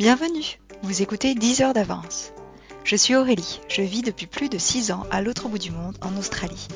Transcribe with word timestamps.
Bienvenue, 0.00 0.58
vous 0.82 1.02
écoutez 1.02 1.34
10 1.34 1.60
heures 1.60 1.74
d'avance. 1.74 2.32
Je 2.84 2.96
suis 2.96 3.14
Aurélie, 3.14 3.60
je 3.68 3.82
vis 3.82 4.00
depuis 4.00 4.26
plus 4.26 4.48
de 4.48 4.56
6 4.56 4.92
ans 4.92 5.04
à 5.10 5.20
l'autre 5.20 5.46
bout 5.46 5.58
du 5.58 5.72
monde, 5.72 5.98
en 6.00 6.16
Australie. 6.16 6.68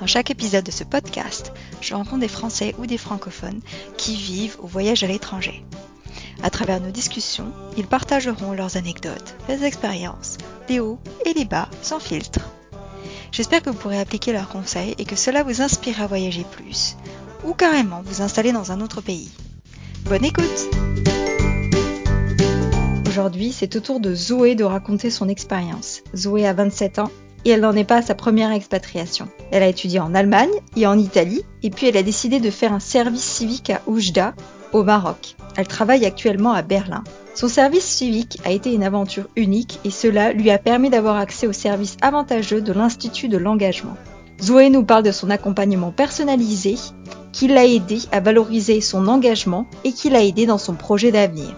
Dans 0.00 0.06
chaque 0.06 0.30
épisode 0.30 0.66
de 0.66 0.70
ce 0.70 0.84
podcast, 0.84 1.54
je 1.80 1.94
rencontre 1.94 2.18
des 2.18 2.28
Français 2.28 2.74
ou 2.76 2.84
des 2.84 2.98
francophones 2.98 3.62
qui 3.96 4.16
vivent 4.16 4.58
ou 4.60 4.66
voyagent 4.66 5.02
à 5.02 5.06
l'étranger. 5.06 5.64
À 6.42 6.50
travers 6.50 6.78
nos 6.78 6.90
discussions, 6.90 7.54
ils 7.78 7.86
partageront 7.86 8.52
leurs 8.52 8.76
anecdotes, 8.76 9.34
leurs 9.48 9.62
expériences, 9.62 10.36
les 10.68 10.78
hauts 10.78 11.00
et 11.24 11.32
les 11.32 11.46
bas, 11.46 11.70
sans 11.80 12.00
filtre. 12.00 12.50
J'espère 13.32 13.62
que 13.62 13.70
vous 13.70 13.78
pourrez 13.78 13.98
appliquer 13.98 14.34
leurs 14.34 14.50
conseils 14.50 14.94
et 14.98 15.06
que 15.06 15.16
cela 15.16 15.42
vous 15.42 15.62
inspire 15.62 16.02
à 16.02 16.06
voyager 16.06 16.44
plus, 16.44 16.98
ou 17.46 17.54
carrément 17.54 18.02
vous 18.04 18.20
installer 18.20 18.52
dans 18.52 18.72
un 18.72 18.82
autre 18.82 19.00
pays. 19.00 19.30
Bonne 20.04 20.26
écoute 20.26 20.68
Aujourd'hui, 23.16 23.50
c'est 23.50 23.74
au 23.76 23.80
tour 23.80 23.98
de 23.98 24.14
Zoé 24.14 24.54
de 24.56 24.64
raconter 24.64 25.08
son 25.08 25.26
expérience. 25.30 26.02
Zoé 26.14 26.46
a 26.46 26.52
27 26.52 26.98
ans 26.98 27.10
et 27.46 27.50
elle 27.50 27.62
n'en 27.62 27.72
est 27.72 27.82
pas 27.82 27.96
à 27.96 28.02
sa 28.02 28.14
première 28.14 28.52
expatriation. 28.52 29.26
Elle 29.50 29.62
a 29.62 29.68
étudié 29.68 30.00
en 30.00 30.14
Allemagne 30.14 30.50
et 30.76 30.86
en 30.86 30.98
Italie, 30.98 31.40
et 31.62 31.70
puis 31.70 31.86
elle 31.86 31.96
a 31.96 32.02
décidé 32.02 32.40
de 32.40 32.50
faire 32.50 32.74
un 32.74 32.78
service 32.78 33.24
civique 33.24 33.70
à 33.70 33.80
Oujda, 33.86 34.34
au 34.74 34.82
Maroc. 34.82 35.36
Elle 35.56 35.66
travaille 35.66 36.04
actuellement 36.04 36.52
à 36.52 36.60
Berlin. 36.60 37.04
Son 37.34 37.48
service 37.48 37.86
civique 37.86 38.38
a 38.44 38.50
été 38.50 38.74
une 38.74 38.84
aventure 38.84 39.30
unique 39.34 39.80
et 39.86 39.90
cela 39.90 40.34
lui 40.34 40.50
a 40.50 40.58
permis 40.58 40.90
d'avoir 40.90 41.16
accès 41.16 41.46
aux 41.46 41.54
services 41.54 41.96
avantageux 42.02 42.60
de 42.60 42.74
l'Institut 42.74 43.28
de 43.28 43.38
l'engagement. 43.38 43.96
Zoé 44.42 44.68
nous 44.68 44.84
parle 44.84 45.04
de 45.04 45.10
son 45.10 45.30
accompagnement 45.30 45.90
personnalisé, 45.90 46.74
qui 47.32 47.48
l'a 47.48 47.64
aidé 47.64 47.98
à 48.12 48.20
valoriser 48.20 48.82
son 48.82 49.08
engagement 49.08 49.66
et 49.84 49.92
qui 49.92 50.10
l'a 50.10 50.22
aidé 50.22 50.44
dans 50.44 50.58
son 50.58 50.74
projet 50.74 51.12
d'avenir. 51.12 51.54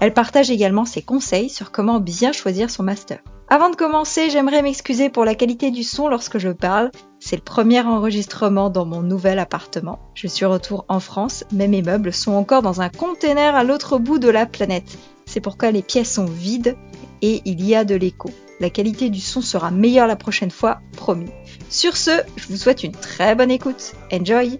Elle 0.00 0.12
partage 0.12 0.50
également 0.50 0.84
ses 0.84 1.02
conseils 1.02 1.48
sur 1.48 1.72
comment 1.72 2.00
bien 2.00 2.32
choisir 2.32 2.70
son 2.70 2.82
master. 2.82 3.18
Avant 3.48 3.70
de 3.70 3.76
commencer, 3.76 4.30
j'aimerais 4.30 4.62
m'excuser 4.62 5.10
pour 5.10 5.24
la 5.24 5.34
qualité 5.34 5.70
du 5.70 5.82
son 5.82 6.08
lorsque 6.08 6.38
je 6.38 6.48
parle. 6.48 6.90
C'est 7.20 7.36
le 7.36 7.42
premier 7.42 7.80
enregistrement 7.80 8.70
dans 8.70 8.86
mon 8.86 9.02
nouvel 9.02 9.38
appartement. 9.38 9.98
Je 10.14 10.26
suis 10.26 10.46
retour 10.46 10.86
en 10.88 10.98
France, 10.98 11.44
mais 11.52 11.68
mes 11.68 11.82
meubles 11.82 12.12
sont 12.12 12.32
encore 12.32 12.62
dans 12.62 12.80
un 12.80 12.88
container 12.88 13.54
à 13.54 13.64
l'autre 13.64 13.98
bout 13.98 14.18
de 14.18 14.30
la 14.30 14.46
planète. 14.46 14.98
C'est 15.26 15.40
pourquoi 15.40 15.70
les 15.70 15.82
pièces 15.82 16.14
sont 16.14 16.26
vides 16.26 16.76
et 17.22 17.42
il 17.44 17.64
y 17.64 17.74
a 17.74 17.84
de 17.84 17.94
l'écho. 17.94 18.30
La 18.60 18.70
qualité 18.70 19.10
du 19.10 19.20
son 19.20 19.40
sera 19.40 19.70
meilleure 19.70 20.06
la 20.06 20.16
prochaine 20.16 20.50
fois, 20.50 20.80
promis. 20.96 21.30
Sur 21.70 21.96
ce, 21.96 22.10
je 22.36 22.48
vous 22.48 22.56
souhaite 22.56 22.82
une 22.82 22.92
très 22.92 23.34
bonne 23.34 23.50
écoute. 23.50 23.92
Enjoy 24.12 24.58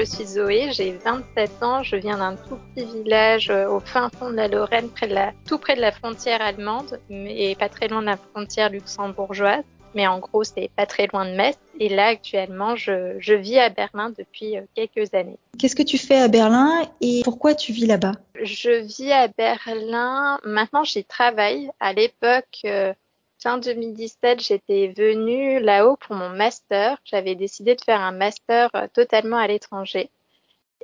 je 0.00 0.06
suis 0.06 0.24
Zoé, 0.24 0.72
j'ai 0.72 0.92
27 0.92 1.62
ans, 1.62 1.82
je 1.82 1.96
viens 1.96 2.16
d'un 2.16 2.34
tout 2.34 2.56
petit 2.74 2.86
village 2.86 3.50
euh, 3.50 3.68
au 3.68 3.80
fin 3.80 4.08
fond 4.08 4.30
de 4.30 4.36
la 4.36 4.48
Lorraine, 4.48 4.88
près 4.88 5.06
de 5.06 5.12
la, 5.12 5.32
tout 5.46 5.58
près 5.58 5.76
de 5.76 5.80
la 5.82 5.92
frontière 5.92 6.40
allemande, 6.40 6.98
et 7.10 7.54
pas 7.54 7.68
très 7.68 7.86
loin 7.86 8.00
de 8.00 8.06
la 8.06 8.16
frontière 8.16 8.70
luxembourgeoise. 8.70 9.62
Mais 9.94 10.06
en 10.06 10.18
gros, 10.18 10.42
c'est 10.42 10.70
pas 10.74 10.86
très 10.86 11.06
loin 11.08 11.26
de 11.26 11.36
Metz. 11.36 11.58
Et 11.78 11.90
là, 11.90 12.06
actuellement, 12.06 12.76
je, 12.76 13.16
je 13.18 13.34
vis 13.34 13.58
à 13.58 13.68
Berlin 13.68 14.10
depuis 14.16 14.56
euh, 14.56 14.62
quelques 14.74 15.12
années. 15.12 15.36
Qu'est-ce 15.58 15.76
que 15.76 15.82
tu 15.82 15.98
fais 15.98 16.16
à 16.16 16.28
Berlin 16.28 16.70
et 17.02 17.20
pourquoi 17.22 17.54
tu 17.54 17.72
vis 17.72 17.86
là-bas? 17.86 18.12
Je 18.42 18.70
vis 18.70 19.12
à 19.12 19.28
Berlin. 19.28 20.38
Maintenant, 20.44 20.84
j'y 20.84 21.04
travaille. 21.04 21.70
À 21.78 21.92
l'époque, 21.92 22.60
euh, 22.64 22.94
fin 23.42 23.58
2017, 23.58 24.40
j'étais 24.40 24.88
venue 24.96 25.60
là-haut 25.60 25.96
pour 25.96 26.16
mon 26.16 26.30
master. 26.30 26.98
J'avais 27.04 27.34
décidé 27.34 27.74
de 27.74 27.80
faire 27.80 28.00
un 28.00 28.12
master 28.12 28.70
euh, 28.74 28.86
totalement 28.92 29.36
à 29.36 29.46
l'étranger. 29.46 30.10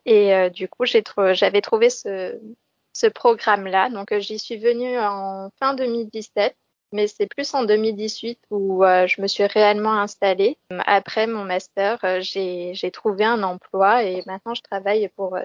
Et 0.05 0.35
euh, 0.35 0.49
du 0.49 0.69
coup, 0.69 0.85
j'avais 0.87 1.61
trouvé 1.61 1.91
ce, 1.91 2.39
programme-là. 3.15 3.91
Donc, 3.91 4.13
euh, 4.13 4.21
j'y 4.21 4.39
suis 4.39 4.57
venue 4.57 4.99
en 4.99 5.51
fin 5.61 5.75
2017, 5.75 6.57
mais 6.93 7.07
c'est 7.07 7.27
plus 7.27 7.53
en 7.55 7.65
2018 7.65 8.39
où 8.51 8.83
je 8.83 9.21
me 9.21 9.27
suis 9.27 9.45
réellement 9.45 10.01
installée. 10.01 10.57
Après 10.87 11.27
mon 11.27 11.45
master, 11.45 11.99
j'ai 12.21 12.91
trouvé 12.93 13.25
un 13.25 13.43
emploi 13.43 14.05
et 14.05 14.23
maintenant 14.27 14.55
je 14.55 14.63
travaille 14.63 15.09
pour 15.17 15.37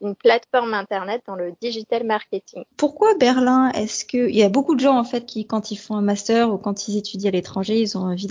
une 0.00 0.14
plateforme 0.14 0.74
internet 0.74 1.22
dans 1.26 1.34
le 1.34 1.52
digital 1.60 2.04
marketing. 2.04 2.64
Pourquoi 2.76 3.14
Berlin? 3.14 3.70
Est-ce 3.72 4.04
que 4.04 4.28
il 4.28 4.36
y 4.36 4.42
a 4.42 4.48
beaucoup 4.48 4.74
de 4.74 4.80
gens 4.80 4.98
en 4.98 5.04
fait 5.04 5.26
qui, 5.26 5.46
quand 5.46 5.70
ils 5.70 5.76
font 5.76 5.96
un 5.96 6.02
master 6.02 6.52
ou 6.52 6.58
quand 6.58 6.88
ils 6.88 6.98
étudient 6.98 7.28
à 7.28 7.32
l'étranger, 7.32 7.80
ils 7.80 7.96
ont 7.96 8.02
envie 8.02 8.28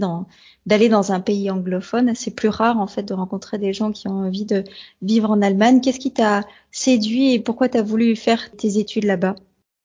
d'aller 0.66 0.90
dans 0.90 1.12
un 1.12 1.20
pays 1.20 1.50
anglophone? 1.52 2.16
C'est 2.16 2.36
plus 2.36 2.50
rare 2.50 2.80
en 2.80 2.88
fait 2.88 3.04
de 3.04 3.14
rencontrer 3.14 3.58
des 3.58 3.74
gens 3.74 3.92
qui 3.92 4.08
ont 4.08 4.26
envie 4.26 4.46
de 4.46 4.64
vivre 5.02 5.32
en 5.32 5.42
Allemagne. 5.42 5.82
Qu'est-ce 5.82 6.00
qui 6.00 6.14
t'a 6.14 6.44
séduit 6.72 7.34
et 7.34 7.40
pourquoi 7.40 7.70
tu 7.70 7.78
as 7.78 7.84
voulu 7.84 8.16
faire 8.16 8.52
tes 8.52 8.78
études 8.78 9.06
là-bas? 9.06 9.36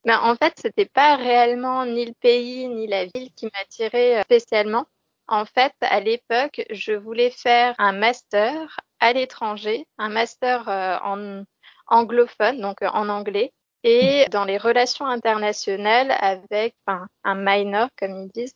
Ben, 0.04 0.20
en 0.22 0.36
fait, 0.36 0.52
c'était 0.60 0.84
pas 0.84 1.16
réellement 1.16 1.86
ni 1.86 2.04
le 2.04 2.12
pays 2.20 2.68
ni 2.68 2.86
la 2.86 3.06
ville 3.06 3.30
qui 3.34 3.46
m'attirait 3.46 4.18
euh, 4.18 4.22
spécialement. 4.22 4.84
En 5.28 5.46
fait, 5.46 5.72
à 5.80 6.00
l'époque, 6.00 6.62
je 6.70 6.92
voulais 6.92 7.30
faire 7.30 7.74
un 7.78 7.92
master 7.92 8.78
à 9.00 9.14
l'étranger, 9.14 9.86
un 9.96 10.10
master 10.10 10.68
euh, 10.68 10.98
en 11.02 11.44
anglophone, 11.86 12.60
donc 12.60 12.82
euh, 12.82 12.88
en 12.92 13.08
anglais, 13.08 13.52
et 13.84 14.24
dans 14.30 14.44
les 14.44 14.56
relations 14.56 15.06
internationales 15.06 16.14
avec 16.18 16.74
enfin, 16.86 17.06
un 17.22 17.34
minor, 17.34 17.88
comme 17.98 18.16
ils 18.16 18.30
disent, 18.30 18.54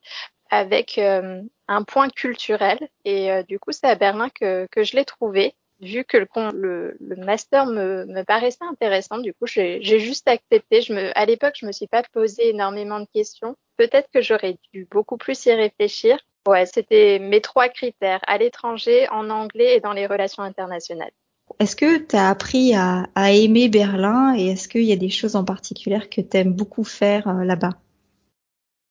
avec 0.50 0.98
euh, 0.98 1.42
un 1.68 1.82
point 1.82 2.08
culturel. 2.08 2.78
Et 3.04 3.30
euh, 3.30 3.42
du 3.42 3.58
coup, 3.58 3.72
c'est 3.72 3.86
à 3.86 3.94
Berlin 3.94 4.28
que, 4.30 4.66
que 4.70 4.82
je 4.82 4.96
l'ai 4.96 5.04
trouvé. 5.04 5.54
Vu 5.80 6.04
que 6.04 6.16
le, 6.16 6.96
le, 6.98 7.16
master 7.16 7.66
me, 7.66 8.04
me, 8.06 8.24
paraissait 8.24 8.64
intéressant, 8.64 9.18
du 9.18 9.32
coup, 9.32 9.46
j'ai 9.46 9.80
juste 9.80 10.26
accepté. 10.26 10.82
Je 10.82 10.92
me, 10.92 11.16
à 11.16 11.24
l'époque, 11.24 11.54
je 11.56 11.66
me 11.66 11.72
suis 11.72 11.86
pas 11.86 12.02
posé 12.02 12.48
énormément 12.48 12.98
de 12.98 13.06
questions. 13.14 13.54
Peut-être 13.76 14.08
que 14.12 14.20
j'aurais 14.20 14.58
dû 14.72 14.88
beaucoup 14.90 15.18
plus 15.18 15.46
y 15.46 15.52
réfléchir. 15.52 16.18
Ouais, 16.48 16.66
c'était 16.66 17.20
mes 17.20 17.40
trois 17.40 17.68
critères 17.68 18.20
à 18.26 18.38
l'étranger, 18.38 19.08
en 19.10 19.30
anglais 19.30 19.76
et 19.76 19.80
dans 19.80 19.92
les 19.92 20.06
relations 20.06 20.42
internationales. 20.42 21.12
Est-ce 21.58 21.74
que 21.74 21.98
tu 21.98 22.16
as 22.16 22.28
appris 22.28 22.74
à, 22.74 23.06
aimer 23.32 23.68
Berlin 23.68 24.34
et 24.36 24.48
est-ce 24.48 24.68
qu'il 24.68 24.84
y 24.84 24.92
a 24.92 24.96
des 24.96 25.10
choses 25.10 25.36
en 25.36 25.44
particulier 25.44 26.00
que 26.08 26.20
tu 26.20 26.36
aimes 26.36 26.52
beaucoup 26.52 26.84
faire 26.84 27.28
euh, 27.28 27.44
là-bas? 27.44 27.72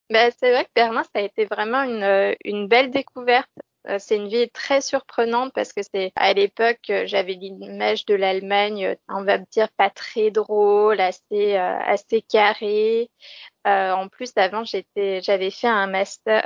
Ben, 0.10 0.32
C'est 0.38 0.52
vrai 0.52 0.66
que 0.66 0.72
Berlin, 0.76 1.04
ça 1.04 1.20
a 1.20 1.22
été 1.22 1.46
vraiment 1.46 1.84
une, 1.84 2.04
euh, 2.04 2.34
une 2.44 2.68
belle 2.68 2.92
découverte. 2.92 3.50
Euh, 3.88 3.98
c'est 4.00 4.18
une 4.18 4.28
ville 4.28 4.50
très 4.52 4.82
surprenante 4.82 5.54
parce 5.54 5.72
que 5.72 5.82
c'est 5.82 6.12
à 6.18 6.34
l'époque 6.34 6.92
j'avais 7.06 7.34
l'image 7.34 8.06
de 8.06 8.16
l'Allemagne, 8.16 8.98
on 9.08 9.24
va 9.24 9.38
me 9.38 9.46
dire 9.50 9.70
pas 9.78 9.90
très 9.90 10.30
drôle, 10.30 11.00
assez 11.00 11.56
assez 11.56 12.22
carré. 12.22 13.10
en 13.64 14.10
plus 14.10 14.34
avant 14.36 14.66
j'avais 14.66 15.52
fait 15.52 15.68
un 15.68 15.88
master 15.88 16.44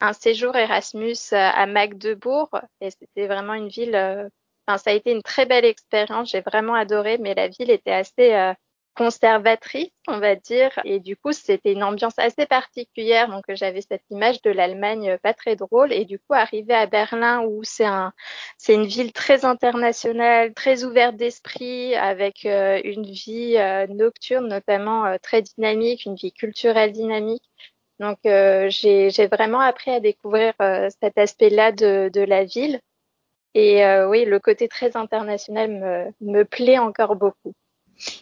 un, 0.00 0.12
séjour 0.12 0.56
Erasmus 0.56 1.14
à 1.30 1.66
Magdebourg 1.66 2.50
et 2.80 2.90
c'était 2.90 3.28
vraiment 3.28 3.54
une 3.54 3.68
ville 3.68 4.30
Enfin, 4.66 4.78
ça 4.78 4.90
a 4.90 4.92
été 4.94 5.12
une 5.12 5.22
très 5.22 5.44
belle 5.44 5.66
expérience, 5.66 6.30
j'ai 6.30 6.40
vraiment 6.40 6.74
adoré, 6.74 7.18
mais 7.18 7.34
la 7.34 7.48
ville 7.48 7.70
était 7.70 7.92
assez 7.92 8.32
euh, 8.34 8.54
conservatrice, 8.96 9.90
on 10.08 10.18
va 10.20 10.36
dire, 10.36 10.70
et 10.84 11.00
du 11.00 11.16
coup, 11.16 11.32
c'était 11.32 11.72
une 11.72 11.82
ambiance 11.82 12.18
assez 12.18 12.46
particulière. 12.46 13.28
Donc, 13.28 13.44
j'avais 13.48 13.82
cette 13.82 14.04
image 14.10 14.40
de 14.40 14.50
l'Allemagne 14.50 15.10
euh, 15.10 15.18
pas 15.18 15.34
très 15.34 15.54
drôle, 15.54 15.92
et 15.92 16.06
du 16.06 16.18
coup, 16.18 16.32
arriver 16.32 16.72
à 16.72 16.86
Berlin, 16.86 17.42
où 17.42 17.62
c'est 17.62 17.84
un, 17.84 18.14
c'est 18.56 18.72
une 18.72 18.86
ville 18.86 19.12
très 19.12 19.44
internationale, 19.44 20.54
très 20.54 20.84
ouverte 20.84 21.16
d'esprit, 21.16 21.94
avec 21.96 22.46
euh, 22.46 22.80
une 22.84 23.04
vie 23.04 23.56
nocturne 23.90 24.48
notamment 24.48 25.16
très 25.22 25.42
dynamique, 25.42 26.06
une 26.06 26.14
vie 26.14 26.32
culturelle 26.32 26.92
dynamique. 26.92 27.44
Donc, 28.00 28.18
j'ai, 28.24 29.10
j'ai 29.10 29.26
vraiment 29.26 29.60
appris 29.60 29.90
à 29.90 30.00
découvrir 30.00 30.54
cet 31.00 31.18
aspect-là 31.18 31.70
de, 31.70 32.10
de 32.12 32.22
la 32.22 32.44
ville. 32.44 32.80
Et 33.54 33.84
euh, 33.84 34.08
oui, 34.08 34.24
le 34.24 34.40
côté 34.40 34.68
très 34.68 34.96
international 34.96 35.70
me, 35.70 36.32
me 36.32 36.44
plaît 36.44 36.78
encore 36.78 37.16
beaucoup. 37.16 37.54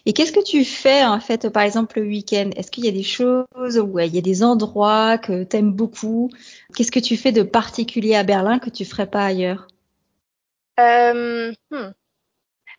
Et 0.04 0.12
qu'est-ce 0.12 0.32
que 0.32 0.44
tu 0.44 0.64
fais 0.64 1.04
en 1.04 1.18
fait, 1.20 1.48
par 1.48 1.62
exemple, 1.62 2.00
le 2.00 2.06
week-end? 2.06 2.50
Est-ce 2.56 2.70
qu'il 2.70 2.84
y 2.84 2.88
a 2.88 2.92
des 2.92 3.02
choses 3.02 3.78
ou 3.78 3.98
il 3.98 4.14
y 4.14 4.18
a 4.18 4.22
des 4.22 4.42
endroits 4.42 5.18
que 5.18 5.44
tu 5.44 5.56
aimes 5.56 5.72
beaucoup? 5.72 6.30
Qu'est-ce 6.76 6.92
que 6.92 7.00
tu 7.00 7.16
fais 7.16 7.32
de 7.32 7.42
particulier 7.42 8.14
à 8.14 8.22
Berlin 8.22 8.58
que 8.58 8.70
tu 8.70 8.84
ferais 8.84 9.06
pas 9.06 9.24
ailleurs? 9.24 9.68
Euh, 10.78 11.52
hmm. 11.70 11.92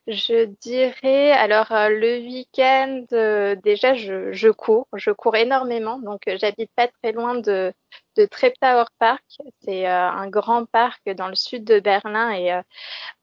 Je 0.08 0.46
dirais, 0.62 1.32
alors 1.32 1.72
euh, 1.72 1.88
le 1.88 2.20
week-end, 2.20 3.06
euh, 3.14 3.56
déjà 3.56 3.94
je, 3.94 4.34
je, 4.34 4.50
cours, 4.50 4.88
je 4.94 5.12
cours 5.12 5.38
énormément, 5.38 5.98
donc 5.98 6.28
euh, 6.28 6.36
j'habite 6.38 6.72
pas 6.76 6.90
très 7.02 7.14
loin 7.14 7.36
de, 7.36 7.72
de 8.15 8.25
Treptower 8.25 8.86
Park, 9.00 9.24
c'est 9.62 9.86
un 9.86 10.27
grand 10.30 10.65
parc 10.65 11.10
dans 11.12 11.27
le 11.27 11.36
sud 11.36 11.63
de 11.63 11.80
Berlin 11.80 12.31
et 12.31 12.62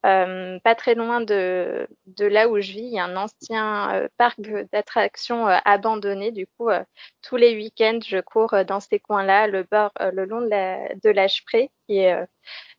pas 0.03 0.75
très 0.75 0.95
loin 0.95 1.21
de, 1.21 1.87
là 2.19 2.49
où 2.49 2.61
je 2.61 2.73
vis, 2.73 2.83
il 2.83 2.95
y 2.95 2.99
a 2.99 3.05
un 3.05 3.17
ancien 3.17 4.09
parc 4.17 4.41
d'attractions 4.73 5.47
abandonné, 5.47 6.33
du 6.33 6.47
coup 6.47 6.71
tous 7.23 7.37
les 7.37 7.55
week-ends 7.55 8.01
je 8.05 8.19
cours 8.19 8.55
dans 8.67 8.81
ces 8.81 8.99
coins-là, 8.99 9.47
le 9.47 9.63
bord, 9.63 9.93
le 10.13 10.25
long 10.25 10.41
de 10.41 10.49
la, 10.49 10.89
de 10.95 11.29
qui 11.87 11.99
est 11.99 12.27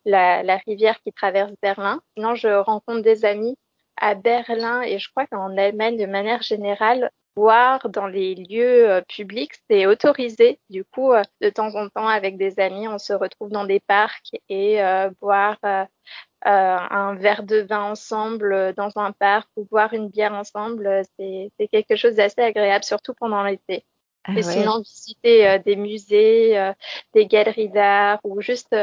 la, 0.04 0.42
la 0.42 0.56
rivière 0.58 1.00
qui 1.02 1.12
traverse 1.12 1.52
Berlin. 1.62 2.00
Sinon 2.16 2.34
je 2.34 2.48
rencontre 2.48 3.02
des 3.02 3.24
amis 3.24 3.56
à 3.96 4.14
Berlin 4.14 4.82
et 4.82 4.98
je 4.98 5.10
crois 5.10 5.26
qu'en 5.26 5.56
Allemagne 5.56 5.96
de 5.96 6.06
manière 6.06 6.42
générale, 6.42 7.10
boire 7.34 7.88
dans 7.88 8.06
les 8.06 8.34
lieux 8.34 8.90
euh, 8.90 9.00
publics, 9.02 9.52
c'est 9.68 9.86
autorisé. 9.86 10.60
Du 10.70 10.84
coup, 10.84 11.12
euh, 11.12 11.22
de 11.40 11.48
temps 11.48 11.74
en 11.74 11.88
temps, 11.88 12.08
avec 12.08 12.36
des 12.36 12.58
amis, 12.60 12.88
on 12.88 12.98
se 12.98 13.12
retrouve 13.12 13.50
dans 13.50 13.64
des 13.64 13.80
parcs 13.80 14.30
et 14.48 14.82
euh, 14.82 15.10
boire 15.20 15.58
un 16.44 17.14
verre 17.14 17.44
de 17.44 17.58
vin 17.58 17.82
ensemble 17.82 18.74
dans 18.76 18.90
un 18.96 19.12
parc 19.12 19.48
ou 19.56 19.64
boire 19.64 19.92
une 19.94 20.08
bière 20.08 20.34
ensemble, 20.34 21.02
c'est 21.16 21.68
quelque 21.70 21.94
chose 21.94 22.16
d'assez 22.16 22.40
agréable, 22.40 22.84
surtout 22.84 23.14
pendant 23.14 23.44
l'été. 23.44 23.84
Ah 24.24 24.32
et 24.36 24.42
sinon, 24.42 24.80
visiter 24.80 25.60
des 25.60 25.76
musées, 25.76 26.72
des 27.14 27.26
galeries 27.26 27.68
d'art 27.68 28.18
ou 28.24 28.40
juste 28.40 28.74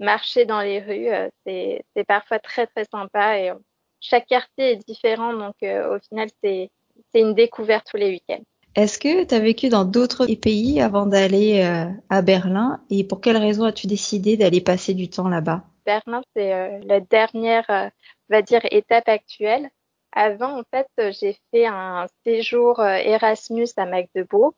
marcher 0.00 0.44
dans 0.44 0.60
les 0.60 0.80
rues, 0.80 1.30
c'est 1.46 2.04
parfois 2.08 2.40
très 2.40 2.66
très 2.66 2.84
sympa 2.84 3.38
et 3.38 3.52
chaque 4.00 4.26
quartier 4.26 4.72
est 4.72 4.86
différent, 4.88 5.32
donc 5.32 5.54
au 5.62 5.98
final, 6.08 6.28
c'est 6.42 6.70
c'est 7.12 7.20
une 7.20 7.34
découverte 7.34 7.86
tous 7.90 7.96
les 7.96 8.10
week-ends. 8.10 8.42
Est-ce 8.74 8.98
que 8.98 9.24
tu 9.24 9.34
as 9.34 9.40
vécu 9.40 9.68
dans 9.70 9.84
d'autres 9.84 10.26
pays 10.36 10.80
avant 10.80 11.06
d'aller 11.06 11.62
euh, 11.64 11.90
à 12.10 12.22
Berlin? 12.22 12.80
Et 12.90 13.02
pour 13.02 13.20
quelle 13.20 13.36
raison 13.36 13.64
as-tu 13.64 13.86
décidé 13.86 14.36
d'aller 14.36 14.60
passer 14.60 14.94
du 14.94 15.10
temps 15.10 15.28
là-bas? 15.28 15.64
Berlin, 15.84 16.22
c'est 16.36 16.52
euh, 16.52 16.78
la 16.84 17.00
dernière, 17.00 17.68
euh, 17.70 17.88
on 18.30 18.34
va 18.36 18.42
dire, 18.42 18.60
étape 18.70 19.08
actuelle. 19.08 19.68
Avant, 20.12 20.60
en 20.60 20.62
fait, 20.72 20.86
j'ai 21.12 21.36
fait 21.50 21.66
un 21.66 22.06
séjour 22.24 22.80
Erasmus 22.82 23.68
à 23.76 23.84
Magdebourg. 23.84 24.54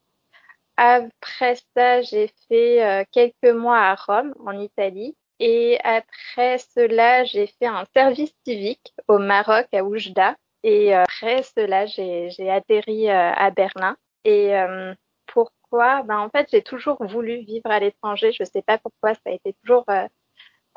Après 0.76 1.56
ça, 1.74 2.02
j'ai 2.02 2.30
fait 2.48 3.06
quelques 3.10 3.54
mois 3.54 3.78
à 3.78 3.94
Rome, 3.94 4.32
en 4.46 4.58
Italie. 4.58 5.16
Et 5.40 5.78
après 5.82 6.58
cela, 6.58 7.24
j'ai 7.24 7.46
fait 7.46 7.66
un 7.66 7.84
service 7.96 8.32
civique 8.46 8.94
au 9.08 9.18
Maroc, 9.18 9.66
à 9.72 9.82
Oujda. 9.82 10.36
Et 10.62 10.94
euh, 10.94 11.02
après 11.04 11.42
cela, 11.42 11.86
j'ai 11.86 12.50
atterri 12.50 13.08
euh, 13.08 13.32
à 13.32 13.50
Berlin. 13.50 13.96
Et 14.24 14.54
euh, 14.56 14.94
pourquoi? 15.26 16.02
Ben, 16.02 16.18
En 16.18 16.28
fait, 16.30 16.48
j'ai 16.50 16.62
toujours 16.62 17.04
voulu 17.04 17.38
vivre 17.38 17.70
à 17.70 17.80
l'étranger. 17.80 18.32
Je 18.32 18.42
ne 18.42 18.48
sais 18.48 18.62
pas 18.62 18.78
pourquoi. 18.78 19.14
Ça 19.14 19.20
a 19.26 19.30
été 19.30 19.54
toujours 19.62 19.84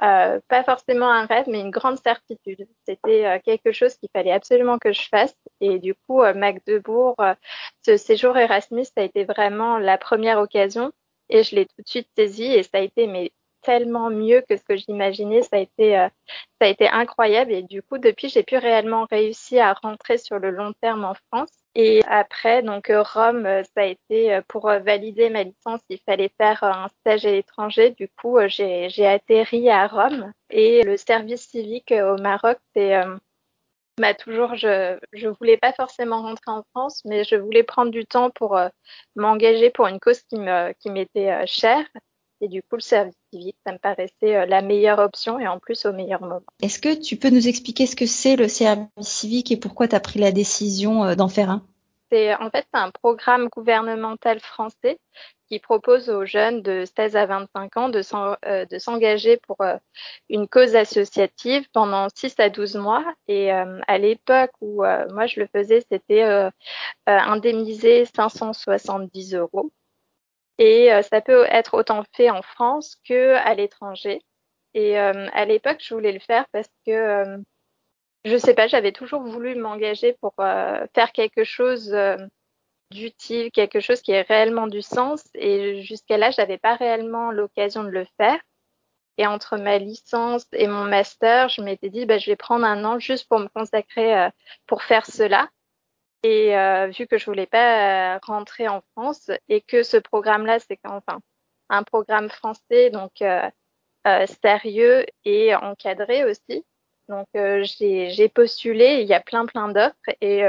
euh, 0.02 0.40
pas 0.48 0.64
forcément 0.64 1.10
un 1.10 1.26
rêve, 1.26 1.46
mais 1.48 1.60
une 1.62 1.72
grande 1.72 1.98
certitude. 2.00 2.68
C'était 2.86 3.42
quelque 3.46 3.72
chose 3.72 3.96
qu'il 3.96 4.10
fallait 4.14 4.32
absolument 4.32 4.78
que 4.80 4.94
je 4.94 5.08
fasse. 5.10 5.36
Et 5.62 5.80
du 5.80 5.96
coup, 5.96 6.22
Magdebourg, 6.22 7.16
ce 7.86 7.98
séjour 7.98 8.38
Erasmus, 8.38 8.86
ça 8.86 9.02
a 9.02 9.04
été 9.04 9.26
vraiment 9.26 9.78
la 9.78 9.98
première 9.98 10.40
occasion. 10.40 10.92
Et 11.30 11.44
je 11.44 11.56
l'ai 11.56 11.66
tout 11.66 11.82
de 11.82 11.88
suite 11.88 12.10
saisi 12.18 12.46
et 12.46 12.64
ça 12.64 12.78
a 12.78 12.80
été 12.80 13.08
mais 13.08 13.32
tellement 13.64 14.10
mieux 14.10 14.42
que 14.48 14.58
ce 14.58 14.64
que 14.64 14.76
j'imaginais. 14.76 15.42
Ça 15.42 15.58
a 15.58 15.60
été, 15.60 15.98
euh, 15.98 16.10
incroyable. 16.92 17.52
Et 17.52 17.64
du 17.64 17.82
coup, 17.82 17.98
depuis, 17.98 18.30
j'ai 18.30 18.44
pu 18.44 18.58
réellement 18.58 19.06
réussir 19.10 19.66
à 19.66 19.74
rentrer 19.74 20.18
sur 20.18 20.40
le 20.40 20.52
long 20.52 20.74
terme 20.82 21.04
en 21.06 21.14
France. 21.14 21.50
Et 21.76 22.02
après, 22.08 22.62
donc 22.62 22.90
euh, 22.90 23.02
Rome, 23.02 23.46
euh, 23.46 23.64
ça 23.64 23.82
a 23.82 23.86
été 23.86 24.40
pour 24.48 24.68
valider 24.68 25.30
ma 25.30 25.44
licence, 25.44 25.82
il 25.90 26.00
fallait 26.06 26.32
faire 26.38 26.64
un 26.64 26.88
stage 27.00 27.26
à 27.26 27.32
l'étranger. 27.32 27.92
Du 27.92 28.08
coup, 28.10 28.38
j'ai 28.48 29.08
atterri 29.08 29.70
à 29.70 29.88
Rome 29.88 30.32
et 30.52 30.84
le 30.84 30.98
service 30.98 31.48
civique 31.50 31.92
au 31.92 32.18
Maroc, 32.22 32.60
c'est 32.76 32.94
bah, 33.98 34.14
toujours, 34.14 34.56
je 34.56 34.98
je 35.14 35.28
voulais 35.28 35.58
pas 35.58 35.74
forcément 35.74 36.22
rentrer 36.22 36.52
en 36.52 36.64
France, 36.76 37.02
mais 37.06 37.24
je 37.24 37.36
voulais 37.36 37.64
prendre 37.64 37.92
du 37.92 38.06
temps 38.06 38.30
pour 38.30 38.60
m'engager 39.16 39.72
pour 39.72 39.88
une 39.88 40.00
cause 40.00 40.22
qui 40.24 40.38
me 40.38 40.74
qui 40.74 40.92
m'était 40.92 41.46
chère. 41.48 41.86
Et 42.44 42.50
du 42.50 42.62
coup, 42.62 42.76
le 42.76 42.82
service 42.82 43.16
civique, 43.32 43.56
ça 43.66 43.72
me 43.72 43.78
paraissait 43.78 44.36
euh, 44.36 44.46
la 44.46 44.62
meilleure 44.62 45.00
option 45.00 45.40
et 45.40 45.48
en 45.48 45.60
plus 45.60 45.86
au 45.86 45.94
meilleur 45.94 46.20
moment. 46.20 46.42
Est-ce 46.62 46.78
que 46.78 46.94
tu 46.94 47.16
peux 47.16 47.30
nous 47.30 47.48
expliquer 47.48 47.86
ce 47.86 47.96
que 47.96 48.06
c'est 48.06 48.36
le 48.36 48.50
service 48.50 48.90
civique 49.00 49.50
et 49.54 49.56
pourquoi 49.56 49.88
tu 49.88 49.96
as 49.96 50.02
pris 50.02 50.20
la 50.20 50.34
décision 50.34 51.06
euh, 51.06 51.16
d'en 51.16 51.30
faire 51.30 51.50
un? 51.50 51.66
C'est 52.12 52.36
en 52.36 52.50
fait 52.50 52.68
un 52.74 52.92
programme 52.92 53.48
gouvernemental 53.48 54.42
français 54.42 55.00
qui 55.48 55.60
propose 55.60 56.10
aux 56.10 56.26
jeunes 56.26 56.62
de 56.62 56.84
16 56.98 57.16
à 57.16 57.26
25 57.28 57.78
ans 57.78 57.92
euh, 57.94 58.66
de 58.66 58.78
s'engager 58.78 59.38
pour 59.38 59.60
une 60.28 60.50
cause 60.50 60.76
associative 60.76 61.66
pendant 61.72 62.10
6 62.14 62.36
à 62.40 62.50
12 62.50 62.76
mois. 62.76 63.06
Et 63.30 63.52
à 63.52 63.98
l'époque 63.98 64.52
où 64.60 64.84
moi 64.84 65.28
je 65.28 65.40
le 65.40 65.48
faisais, 65.48 65.82
c'était 65.90 66.50
indemnisé 67.08 68.06
570 68.06 69.36
euros. 69.36 69.72
Et 70.58 70.94
euh, 70.94 71.02
ça 71.02 71.22
peut 71.22 71.46
être 71.50 71.74
autant 71.74 72.04
fait 72.14 72.30
en 72.30 72.42
France 72.42 72.98
que 73.08 73.36
à 73.36 73.54
l'étranger. 73.56 74.22
Et 74.74 75.00
euh, 75.00 75.28
à 75.34 75.46
l'époque, 75.46 75.78
je 75.82 75.94
voulais 75.94 76.12
le 76.12 76.20
faire 76.20 76.46
parce 76.52 76.70
que 76.86 76.92
euh, 76.92 77.38
je 78.26 78.38
sais 78.38 78.54
pas, 78.54 78.68
j'avais 78.68 78.92
toujours 78.92 79.22
voulu 79.24 79.56
m'engager 79.56 80.14
pour 80.14 80.34
faire 80.38 81.12
quelque 81.14 81.44
chose 81.44 81.94
d'utile, 82.92 83.52
quelque 83.52 83.82
chose 83.82 84.02
qui 84.02 84.14
ait 84.14 84.22
réellement 84.22 84.68
du 84.68 84.82
sens. 84.82 85.24
Et 85.36 85.82
jusqu'à 85.84 86.18
là, 86.18 86.32
j'avais 86.32 86.58
pas 86.58 86.76
réellement 86.76 87.32
l'occasion 87.32 87.84
de 87.84 87.90
le 87.90 88.06
faire. 88.18 88.40
Et 89.18 89.28
entre 89.28 89.58
ma 89.58 89.78
licence 89.78 90.46
et 90.54 90.68
mon 90.68 90.86
master, 90.86 91.50
je 91.50 91.62
m'étais 91.62 91.90
dit, 91.90 92.06
bah, 92.06 92.18
je 92.18 92.32
vais 92.32 92.38
prendre 92.38 92.66
un 92.66 92.86
an 92.86 92.98
juste 92.98 93.28
pour 93.28 93.40
me 93.40 93.48
consacrer 93.50 94.30
pour 94.68 94.84
faire 94.84 95.06
cela. 95.06 95.50
Et 96.24 96.58
euh, 96.58 96.88
vu 96.88 97.06
que 97.06 97.18
je 97.18 97.26
voulais 97.26 97.46
pas 97.46 98.16
euh, 98.16 98.20
rentrer 98.24 98.70
en 98.70 98.82
France 98.94 99.30
et 99.50 99.60
que 99.62 99.84
ce 99.84 99.98
programme-là, 99.98 100.60
c'est 100.60 100.80
enfin 100.86 101.20
un 101.70 101.84
programme 101.84 102.30
français, 102.30 102.90
donc 102.90 103.22
euh, 103.22 103.50
euh 104.08 104.26
sérieux 104.42 105.06
et 105.26 105.54
encadré 105.56 106.24
aussi. 106.24 106.66
Donc 107.10 107.28
j'ai 107.34 108.30
postulé, 108.30 109.02
il 109.02 109.08
y 109.08 109.14
a 109.14 109.20
plein 109.20 109.46
plein 109.46 109.68
d'offres 109.68 109.96
et 110.22 110.44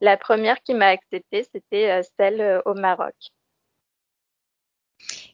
la 0.00 0.16
première 0.16 0.62
qui 0.62 0.72
m'a 0.72 0.86
acceptée, 0.86 1.46
c'était 1.52 2.00
celle 2.18 2.62
au 2.64 2.72
Maroc. 2.72 3.14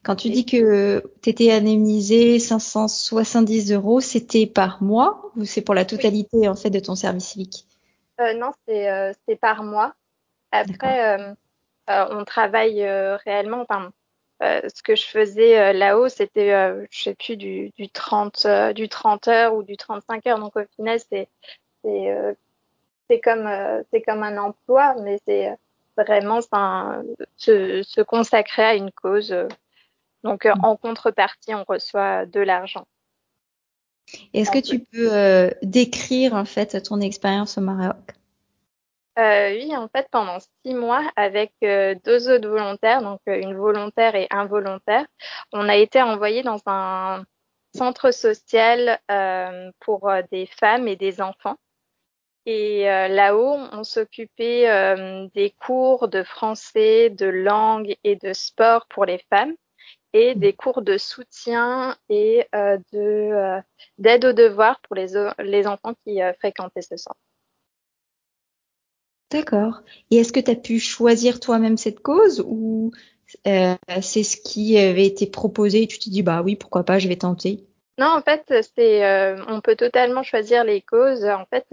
Quand 0.03 0.17
tu 0.17 0.31
dis 0.31 0.45
que 0.45 1.05
tu 1.23 1.31
étais 1.31 1.53
indemnisé 1.53 2.41
570 2.41 3.73
euros, 3.73 4.01
c'était 4.01 4.47
par 4.47 4.83
mois 4.83 5.31
ou 5.37 5.45
c'est 5.45 5.63
pour 5.63 5.77
la 5.77 5.85
totalité 5.85 6.49
en 6.49 6.57
fait 6.57 6.71
de 6.71 6.81
ton 6.81 6.97
service 6.97 7.29
civique? 7.29 7.67
euh, 7.67 7.70
non, 8.35 8.53
euh, 8.69 9.13
c'est 9.27 9.37
par 9.37 9.63
mois. 9.63 9.95
Après, 10.53 11.19
euh, 11.19 11.35
on 11.89 12.25
travaille 12.25 12.85
réellement. 13.25 13.65
Enfin, 13.69 13.93
ce 14.41 14.83
que 14.83 14.95
je 14.95 15.07
faisais 15.07 15.73
là-haut, 15.73 16.09
c'était, 16.09 16.51
je 16.91 17.03
sais 17.03 17.15
plus, 17.15 17.37
du, 17.37 17.71
du 17.77 17.89
30, 17.89 18.47
du 18.75 18.89
30 18.89 19.29
heures 19.29 19.55
ou 19.55 19.63
du 19.63 19.77
35 19.77 20.27
heures. 20.27 20.39
Donc 20.39 20.57
au 20.57 20.65
final, 20.77 20.99
c'est 21.11 21.29
c'est 21.83 23.21
comme 23.21 23.49
c'est 23.91 24.03
comme 24.03 24.23
un 24.23 24.39
emploi, 24.39 24.95
mais 25.03 25.19
c'est 25.27 25.57
vraiment 25.97 26.41
se, 26.41 27.83
se, 27.83 28.01
consacrer 28.03 28.63
à 28.63 28.75
une 28.75 28.93
cause. 28.93 29.35
Donc 30.25 30.45
mm. 30.45 30.65
en 30.65 30.77
contrepartie, 30.77 31.55
on 31.55 31.65
reçoit 31.65 32.27
de 32.27 32.41
l'argent. 32.41 32.87
Est-ce 34.35 34.51
que 34.51 34.59
tu 34.59 34.79
peux 34.81 35.13
euh, 35.13 35.51
décrire 35.63 36.35
en 36.35 36.45
fait 36.45 36.83
ton 36.83 37.01
expérience 37.01 37.59
au 37.59 37.61
Maroc? 37.61 37.97
Euh, 39.19 39.53
Oui, 39.53 39.77
en 39.77 39.89
fait, 39.89 40.09
pendant 40.11 40.39
six 40.65 40.75
mois, 40.75 41.11
avec 41.17 41.53
euh, 41.63 41.95
deux 42.05 42.31
autres 42.31 42.49
volontaires, 42.49 43.03
donc 43.03 43.21
une 43.27 43.55
volontaire 43.55 44.15
et 44.15 44.27
un 44.31 44.47
volontaire, 44.47 45.07
on 45.53 45.69
a 45.69 45.77
été 45.77 46.01
envoyés 46.01 46.43
dans 46.43 46.61
un 46.67 47.25
centre 47.75 48.11
social 48.11 48.99
pour 49.81 50.11
des 50.33 50.47
femmes 50.47 50.89
et 50.89 50.97
des 50.97 51.21
enfants. 51.21 51.57
Et 52.47 52.85
là-haut, 52.85 53.59
on 53.73 53.85
s'occupait 53.85 55.29
des 55.35 55.51
cours 55.51 56.09
de 56.09 56.25
français, 56.25 57.11
de 57.11 57.27
langue 57.27 57.95
et 58.03 58.17
de 58.17 58.33
sport 58.33 58.87
pour 58.89 59.05
les 59.05 59.23
femmes 59.31 59.55
et 60.13 60.35
des 60.35 60.53
cours 60.53 60.83
de 60.83 60.99
soutien 60.99 61.97
et 62.09 62.47
euh, 62.55 62.79
de 62.93 62.99
euh, 62.99 63.61
d'aide 63.99 64.25
aux 64.25 64.33
devoirs 64.33 64.81
pour 64.81 64.97
les, 64.97 65.09
les 65.39 65.67
enfants 65.67 65.95
qui 66.05 66.23
euh, 66.23 66.33
fréquentaient 66.35 66.83
ce 66.83 66.97
centre. 66.97 67.17
D'accord. 69.31 69.83
Et 70.11 70.17
est-ce 70.17 70.33
que 70.33 70.41
tu 70.41 70.51
as 70.51 70.57
pu 70.57 70.81
choisir 70.81 71.39
toi-même 71.39 71.77
cette 71.77 72.01
cause 72.01 72.45
ou 72.45 72.91
c'est 73.45 74.25
ce 74.25 74.37
qui 74.37 74.77
avait 74.77 75.07
été 75.07 75.29
proposé 75.29 75.83
et 75.83 75.87
tu 75.87 76.01
te 76.01 76.11
dis 76.11 76.25
bah 76.25 76.43
oui 76.43 76.57
pourquoi 76.57 76.83
pas 76.83 76.99
je 76.99 77.07
vais 77.07 77.15
tenter? 77.15 77.65
Non 77.97 78.09
en 78.09 78.23
fait 78.23 78.53
c'est 78.75 79.39
on 79.47 79.61
peut 79.61 79.77
totalement 79.77 80.25
choisir 80.25 80.65
les 80.65 80.83
causes. 80.83 81.25
En 81.25 81.47
fait 81.47 81.73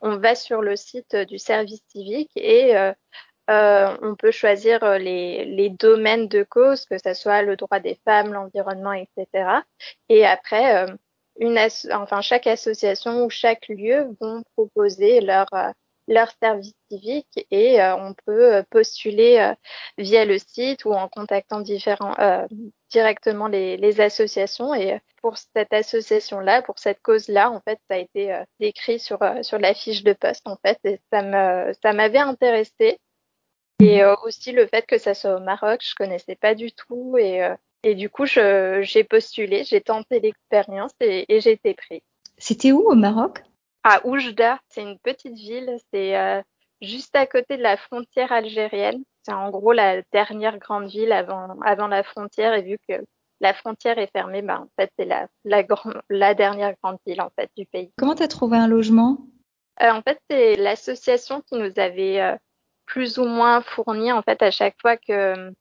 on 0.00 0.16
va 0.16 0.34
sur 0.34 0.62
le 0.62 0.76
site 0.76 1.16
du 1.16 1.38
service 1.38 1.82
civique 1.88 2.30
et 2.36 2.76
euh, 2.76 2.92
on 3.48 4.14
peut 4.16 4.30
choisir 4.30 4.82
euh, 4.82 4.98
les, 4.98 5.44
les, 5.44 5.70
domaines 5.70 6.28
de 6.28 6.42
cause, 6.42 6.84
que 6.86 6.96
ce 6.98 7.14
soit 7.14 7.42
le 7.42 7.56
droit 7.56 7.80
des 7.80 7.98
femmes, 8.04 8.32
l'environnement, 8.32 8.92
etc. 8.92 9.60
Et 10.08 10.26
après, 10.26 10.84
euh, 10.84 11.76
enfin, 11.92 12.20
chaque 12.22 12.46
association 12.46 13.24
ou 13.24 13.30
chaque 13.30 13.68
lieu 13.68 14.08
vont 14.20 14.42
proposer 14.56 15.20
leur, 15.20 15.46
leur 16.08 16.30
service 16.42 16.74
civique 16.90 17.46
et 17.50 17.80
on 17.82 18.14
peut 18.24 18.62
postuler 18.70 19.52
via 19.98 20.24
le 20.24 20.38
site 20.38 20.84
ou 20.84 20.92
en 20.92 21.08
contactant 21.08 21.60
différents, 21.60 22.14
directement 22.90 23.48
les, 23.48 23.76
les, 23.76 24.00
associations. 24.00 24.74
Et 24.74 25.00
pour 25.20 25.36
cette 25.36 25.72
association-là, 25.72 26.62
pour 26.62 26.78
cette 26.78 27.02
cause-là, 27.02 27.50
en 27.50 27.60
fait, 27.60 27.78
ça 27.90 27.96
a 27.96 27.98
été 27.98 28.40
décrit 28.60 28.98
sur, 28.98 29.18
sur 29.42 29.58
la 29.58 29.74
fiche 29.74 30.04
de 30.04 30.14
poste, 30.14 30.46
en 30.46 30.56
fait, 30.56 30.78
et 30.84 31.00
ça 31.12 31.22
me, 31.22 31.72
ça 31.82 31.92
m'avait 31.92 32.18
intéressé. 32.18 32.98
Et 33.80 34.02
aussi 34.24 34.52
le 34.52 34.66
fait 34.66 34.86
que 34.86 34.98
ça 34.98 35.14
soit 35.14 35.36
au 35.36 35.40
Maroc, 35.40 35.80
je 35.82 35.94
connaissais 35.94 36.36
pas 36.36 36.54
du 36.54 36.72
tout 36.72 37.16
et 37.18 37.46
et 37.82 37.94
du 37.94 38.10
coup, 38.10 38.26
j'ai 38.26 39.04
postulé, 39.04 39.62
j'ai 39.62 39.80
tenté 39.80 40.18
l'expérience 40.18 40.90
et, 41.00 41.32
et 41.32 41.40
j'ai 41.40 41.52
été 41.52 41.72
pris. 41.74 42.02
C'était 42.36 42.72
où 42.72 42.80
au 42.80 42.96
Maroc? 42.96 43.44
À 43.84 44.04
Oujda, 44.04 44.58
c'est 44.68 44.82
une 44.82 44.98
petite 44.98 45.36
ville, 45.36 45.76
c'est 45.92 46.16
euh, 46.16 46.42
juste 46.80 47.14
à 47.14 47.26
côté 47.26 47.56
de 47.56 47.62
la 47.62 47.76
frontière 47.76 48.32
algérienne. 48.32 49.04
C'est 49.22 49.32
en 49.32 49.50
gros 49.50 49.72
la 49.72 50.02
dernière 50.12 50.58
grande 50.58 50.88
ville 50.88 51.12
avant, 51.12 51.60
avant 51.64 51.86
la 51.86 52.02
frontière 52.02 52.54
et 52.54 52.62
vu 52.62 52.78
que 52.88 52.94
la 53.40 53.54
frontière 53.54 53.98
est 53.98 54.10
fermée, 54.10 54.42
bah, 54.42 54.62
en 54.62 54.68
fait, 54.76 54.90
c'est 54.98 55.04
la, 55.04 55.28
la, 55.44 55.62
la 56.10 56.34
dernière 56.34 56.74
grande 56.82 56.98
ville 57.06 57.20
en 57.20 57.30
fait, 57.38 57.50
du 57.56 57.66
pays. 57.66 57.92
Comment 57.98 58.16
tu 58.16 58.24
as 58.24 58.28
trouvé 58.28 58.56
un 58.56 58.66
logement? 58.66 59.18
Euh, 59.80 59.92
En 59.92 60.02
fait, 60.02 60.18
c'est 60.28 60.56
l'association 60.56 61.42
qui 61.42 61.56
nous 61.56 61.72
avait 61.76 62.20
euh, 62.20 62.34
plus 62.86 63.18
ou 63.18 63.24
moins 63.24 63.60
fourni 63.60 64.12
en 64.12 64.22
fait 64.22 64.42
à 64.42 64.50
chaque 64.50 64.76
fois 64.80 64.96
que 64.96 65.52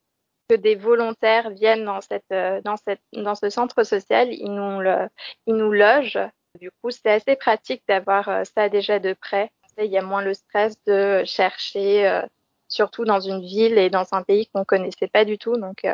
que 0.49 0.55
des 0.55 0.75
volontaires 0.75 1.49
viennent 1.49 1.85
dans 1.85 2.01
cette 2.01 2.31
euh, 2.31 2.61
dans 2.63 2.77
cette 2.77 3.01
dans 3.13 3.35
ce 3.35 3.49
centre 3.49 3.83
social, 3.83 4.31
ils 4.31 4.51
nous 4.51 4.81
le, 4.81 5.09
ils 5.47 5.55
nous 5.55 5.71
logent. 5.71 6.19
Du 6.59 6.69
coup, 6.81 6.91
c'est 6.91 7.11
assez 7.11 7.35
pratique 7.35 7.83
d'avoir 7.87 8.29
euh, 8.29 8.43
ça 8.43 8.69
déjà 8.69 8.99
de 8.99 9.13
près. 9.13 9.51
Il 9.77 9.91
y 9.91 9.97
a 9.97 10.01
moins 10.01 10.21
le 10.21 10.33
stress 10.33 10.75
de 10.85 11.23
chercher, 11.25 12.07
euh, 12.07 12.21
surtout 12.69 13.03
dans 13.03 13.19
une 13.19 13.41
ville 13.41 13.77
et 13.77 13.89
dans 13.89 14.05
un 14.13 14.23
pays 14.23 14.47
qu'on 14.53 14.63
connaissait 14.63 15.09
pas 15.09 15.25
du 15.25 15.37
tout. 15.37 15.57
Donc 15.57 15.85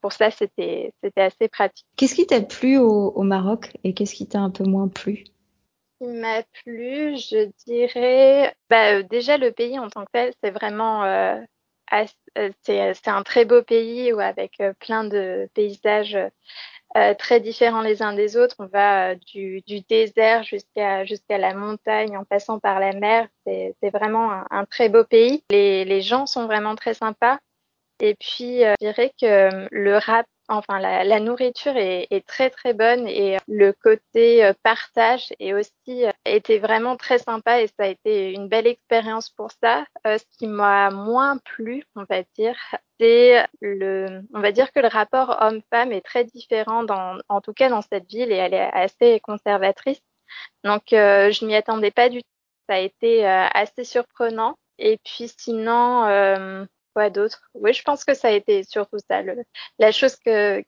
pour 0.00 0.12
ça, 0.12 0.32
c'était 0.32 0.92
c'était 1.02 1.20
assez 1.20 1.46
pratique. 1.48 1.86
Qu'est-ce 1.96 2.16
qui 2.16 2.26
t'a 2.26 2.40
plu 2.40 2.78
au, 2.78 3.10
au 3.10 3.22
Maroc 3.22 3.76
et 3.84 3.94
qu'est-ce 3.94 4.14
qui 4.14 4.26
t'a 4.26 4.40
un 4.40 4.50
peu 4.50 4.64
moins 4.64 4.88
plu? 4.88 5.24
Qui 6.00 6.08
m'a 6.08 6.42
plu, 6.64 7.16
je 7.16 7.50
dirais, 7.66 8.54
bah, 8.70 9.02
déjà 9.02 9.36
le 9.36 9.52
pays 9.52 9.78
en 9.78 9.88
tant 9.90 10.04
que 10.04 10.10
tel, 10.12 10.32
c'est 10.42 10.50
vraiment 10.50 11.04
euh, 12.38 12.50
c'est 12.62 13.08
un 13.08 13.22
très 13.22 13.44
beau 13.44 13.62
pays 13.62 14.12
où 14.12 14.20
avec 14.20 14.60
euh, 14.60 14.72
plein 14.78 15.04
de 15.04 15.48
paysages 15.54 16.16
euh, 16.96 17.14
très 17.14 17.40
différents 17.40 17.82
les 17.82 18.02
uns 18.02 18.12
des 18.12 18.36
autres. 18.36 18.56
On 18.58 18.66
va 18.66 19.14
du, 19.14 19.62
du, 19.66 19.80
désert 19.80 20.42
jusqu'à 20.44 21.04
jusqu'à 21.04 21.38
la 21.38 21.54
montagne 21.54 22.16
en 22.16 22.24
passant 22.24 22.58
par 22.58 22.80
la 22.80 22.92
mer. 22.92 23.28
C'est 23.46 23.90
vraiment 23.92 24.32
un, 24.32 24.46
un, 24.50 24.64
très 24.64 24.88
beau 24.88 25.04
pays. 25.04 25.44
Les, 25.50 25.84
les, 25.84 26.02
gens 26.02 26.26
sont 26.26 26.46
vraiment 26.46 26.74
très 26.76 26.94
sympas. 26.94 27.38
Et 28.00 28.14
puis, 28.14 28.60
je 28.60 28.74
dirais 28.80 29.12
que 29.20 29.68
le 29.70 29.98
rap 29.98 30.26
enfin 30.50 30.80
la, 30.80 31.04
la 31.04 31.20
nourriture 31.20 31.76
est, 31.76 32.08
est, 32.10 32.26
très 32.26 32.50
très 32.50 32.74
bonne 32.74 33.06
et 33.06 33.38
le 33.48 33.72
côté 33.72 34.44
euh, 34.44 34.52
partage 34.62 35.32
est 35.38 35.54
aussi 35.54 36.04
euh, 36.04 36.10
était 36.24 36.58
vraiment 36.58 36.96
très 36.96 37.18
sympa 37.18 37.62
et 37.62 37.68
ça 37.68 37.84
a 37.84 37.86
été 37.86 38.32
une 38.32 38.48
belle 38.48 38.66
expérience 38.66 39.30
pour 39.30 39.50
ça. 39.62 39.86
Euh, 40.06 40.18
ce 40.18 40.24
qui 40.38 40.46
m'a 40.48 40.90
moins 40.90 41.38
plu, 41.38 41.84
on 41.94 42.04
va 42.04 42.22
dire, 42.36 42.56
c'est 42.98 43.46
le, 43.60 44.22
on 44.34 44.40
va 44.40 44.52
dire 44.52 44.72
que 44.72 44.80
le 44.80 44.88
rapport 44.88 45.38
homme-femme 45.40 45.92
est 45.92 46.04
très 46.04 46.24
différent 46.24 46.82
dans, 46.82 47.18
en 47.28 47.40
tout 47.40 47.54
cas 47.54 47.68
dans 47.68 47.82
cette 47.82 48.06
ville 48.06 48.32
et 48.32 48.36
elle 48.36 48.54
est 48.54 48.70
assez 48.72 49.20
conservatrice. 49.20 50.02
Donc 50.64 50.92
euh, 50.92 51.30
je 51.30 51.46
m'y 51.46 51.54
attendais 51.54 51.92
pas 51.92 52.08
du 52.08 52.22
tout. 52.22 52.28
Ça 52.68 52.76
a 52.76 52.78
été 52.78 53.26
assez 53.26 53.82
surprenant. 53.82 54.56
Et 54.78 54.98
puis 55.04 55.28
sinon, 55.36 56.04
Quoi 56.94 57.10
d'autre 57.10 57.50
Oui, 57.54 57.72
je 57.72 57.82
pense 57.82 58.04
que 58.04 58.14
ça 58.14 58.28
a 58.28 58.32
été 58.32 58.64
surtout 58.64 58.98
ça. 59.08 59.22
Le, 59.22 59.42
la 59.78 59.92
chose 59.92 60.16
que, 60.16 60.60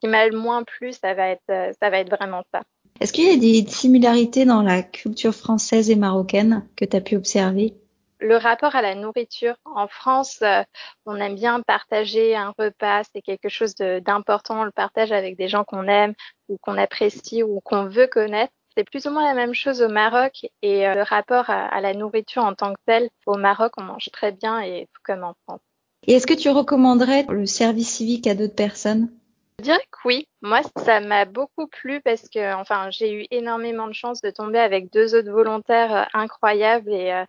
qui 0.00 0.08
m'a 0.08 0.26
le 0.26 0.36
moins 0.36 0.64
plu, 0.64 0.92
ça 0.92 1.14
va 1.14 1.28
être, 1.28 1.42
euh, 1.50 1.72
ça 1.80 1.90
va 1.90 1.98
être 1.98 2.10
vraiment 2.10 2.42
ça. 2.52 2.62
Est-ce 3.00 3.12
qu'il 3.12 3.26
y 3.26 3.34
a 3.34 3.36
des 3.36 3.68
similarités 3.68 4.44
dans 4.44 4.62
la 4.62 4.82
culture 4.82 5.34
française 5.34 5.90
et 5.90 5.96
marocaine 5.96 6.68
que 6.76 6.84
tu 6.84 6.96
as 6.96 7.00
pu 7.00 7.16
observer? 7.16 7.74
Le 8.18 8.36
rapport 8.36 8.76
à 8.76 8.82
la 8.82 8.94
nourriture. 8.94 9.56
En 9.64 9.88
France, 9.88 10.40
euh, 10.42 10.62
on 11.06 11.16
aime 11.16 11.34
bien 11.34 11.60
partager 11.60 12.36
un 12.36 12.52
repas, 12.56 13.02
c'est 13.12 13.22
quelque 13.22 13.48
chose 13.48 13.74
d'important, 13.74 14.60
on 14.60 14.64
le 14.64 14.70
partage 14.70 15.10
avec 15.10 15.36
des 15.36 15.48
gens 15.48 15.64
qu'on 15.64 15.88
aime 15.88 16.14
ou 16.48 16.56
qu'on 16.58 16.78
apprécie 16.78 17.42
ou 17.42 17.60
qu'on 17.60 17.86
veut 17.86 18.06
connaître. 18.06 18.52
C'est 18.76 18.84
plus 18.84 19.06
ou 19.06 19.10
moins 19.10 19.24
la 19.24 19.34
même 19.34 19.54
chose 19.54 19.82
au 19.82 19.88
Maroc 19.88 20.46
et 20.62 20.86
euh, 20.86 20.94
le 20.94 21.02
rapport 21.02 21.50
à, 21.50 21.80
la 21.80 21.94
nourriture 21.94 22.44
en 22.44 22.54
tant 22.54 22.72
que 22.72 22.80
tel, 22.86 23.10
au 23.26 23.36
Maroc, 23.36 23.72
on 23.76 23.82
mange 23.82 24.08
très 24.12 24.32
bien 24.32 24.60
et 24.60 24.88
tout 24.92 25.00
comme 25.04 25.24
en 25.24 25.34
France. 25.44 25.60
Et 26.06 26.14
est-ce 26.14 26.26
que 26.26 26.34
tu 26.34 26.48
recommanderais 26.48 27.26
le 27.28 27.46
service 27.46 27.90
civique 27.96 28.26
à 28.26 28.34
d'autres 28.34 28.54
personnes? 28.54 29.10
Je 29.58 29.64
dirais 29.64 29.86
que 29.90 29.98
oui. 30.06 30.26
Moi, 30.40 30.62
ça 30.76 31.00
m'a 31.00 31.24
beaucoup 31.26 31.66
plu 31.66 32.00
parce 32.00 32.28
que, 32.28 32.54
enfin, 32.54 32.90
j'ai 32.90 33.12
eu 33.12 33.26
énormément 33.30 33.86
de 33.86 33.92
chance 33.92 34.20
de 34.22 34.30
tomber 34.30 34.58
avec 34.58 34.90
deux 34.90 35.14
autres 35.14 35.30
volontaires 35.30 35.94
euh, 35.94 36.04
incroyables 36.14 36.92
et 36.92 37.12
euh, 37.12 37.24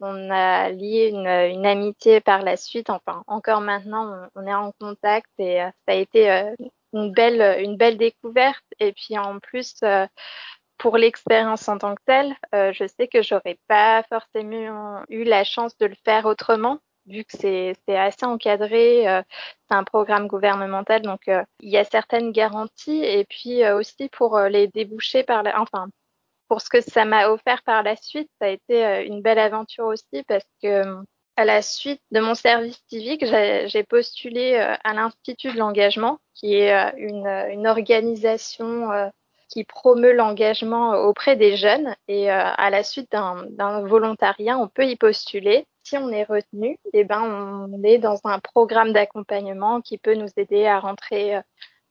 on 0.00 0.30
a 0.30 0.70
lié 0.70 1.10
une, 1.12 1.26
une, 1.26 1.66
amitié 1.66 2.20
par 2.20 2.42
la 2.42 2.56
suite. 2.56 2.90
Enfin, 2.90 3.22
encore 3.26 3.60
maintenant, 3.60 4.28
on, 4.34 4.42
on 4.42 4.46
est 4.46 4.54
en 4.54 4.72
contact 4.80 5.30
et 5.38 5.58
ça 5.58 5.92
a 5.92 5.94
été 5.94 6.52
une 6.92 7.12
belle, 7.12 7.62
une 7.62 7.76
belle 7.76 7.96
découverte. 7.96 8.64
Et 8.78 8.92
puis 8.92 9.16
en 9.16 9.38
plus, 9.38 9.76
pour 10.78 10.96
l'expérience 10.96 11.68
en 11.68 11.78
tant 11.78 11.94
que 11.94 12.02
telle, 12.06 12.34
euh, 12.54 12.72
je 12.72 12.86
sais 12.86 13.08
que 13.08 13.22
j'aurais 13.22 13.58
pas 13.68 14.02
forcément 14.04 15.02
eu 15.08 15.24
la 15.24 15.44
chance 15.44 15.76
de 15.78 15.86
le 15.86 15.96
faire 16.04 16.26
autrement, 16.26 16.80
vu 17.06 17.24
que 17.24 17.36
c'est 17.36 17.76
assez 17.88 18.24
encadré, 18.24 19.08
euh, 19.08 19.22
c'est 19.68 19.76
un 19.76 19.84
programme 19.84 20.26
gouvernemental, 20.26 21.02
donc 21.02 21.28
euh, 21.28 21.42
il 21.60 21.70
y 21.70 21.76
a 21.76 21.84
certaines 21.84 22.32
garanties, 22.32 23.04
et 23.04 23.24
puis 23.24 23.64
euh, 23.64 23.78
aussi 23.78 24.08
pour 24.08 24.36
euh, 24.36 24.48
les 24.48 24.68
déboucher 24.68 25.22
par 25.22 25.42
la, 25.42 25.60
enfin 25.60 25.88
pour 26.48 26.60
ce 26.60 26.68
que 26.68 26.80
ça 26.80 27.04
m'a 27.04 27.28
offert 27.30 27.62
par 27.64 27.82
la 27.82 27.96
suite, 27.96 28.30
ça 28.40 28.46
a 28.46 28.50
été 28.50 29.04
une 29.06 29.20
belle 29.20 29.40
aventure 29.40 29.86
aussi 29.86 30.22
parce 30.28 30.46
que 30.62 30.84
à 31.36 31.44
la 31.44 31.60
suite 31.60 32.00
de 32.12 32.20
mon 32.20 32.36
service 32.36 32.80
civique, 32.88 33.24
j'ai 33.26 33.82
postulé 33.82 34.54
à 34.56 34.94
l'Institut 34.94 35.52
de 35.52 35.58
l'engagement, 35.58 36.20
qui 36.34 36.54
est 36.54 36.94
une, 36.98 37.26
une 37.26 37.66
organisation 37.66 39.10
qui 39.48 39.64
promeut 39.64 40.12
l'engagement 40.12 40.92
auprès 40.92 41.36
des 41.36 41.56
jeunes 41.56 41.94
et 42.08 42.30
euh, 42.30 42.34
à 42.56 42.70
la 42.70 42.82
suite 42.82 43.12
d'un 43.12 43.86
volontariat, 43.86 44.58
on 44.58 44.68
peut 44.68 44.86
y 44.86 44.96
postuler. 44.96 45.66
Si 45.84 45.96
on 45.96 46.10
est 46.10 46.24
retenu, 46.24 46.78
eh 46.92 47.04
ben 47.04 47.68
on 47.70 47.82
est 47.84 47.98
dans 47.98 48.20
un 48.24 48.40
programme 48.40 48.92
d'accompagnement 48.92 49.80
qui 49.80 49.98
peut 49.98 50.14
nous 50.14 50.28
aider 50.36 50.66
à 50.66 50.80
rentrer 50.80 51.36
euh, 51.36 51.40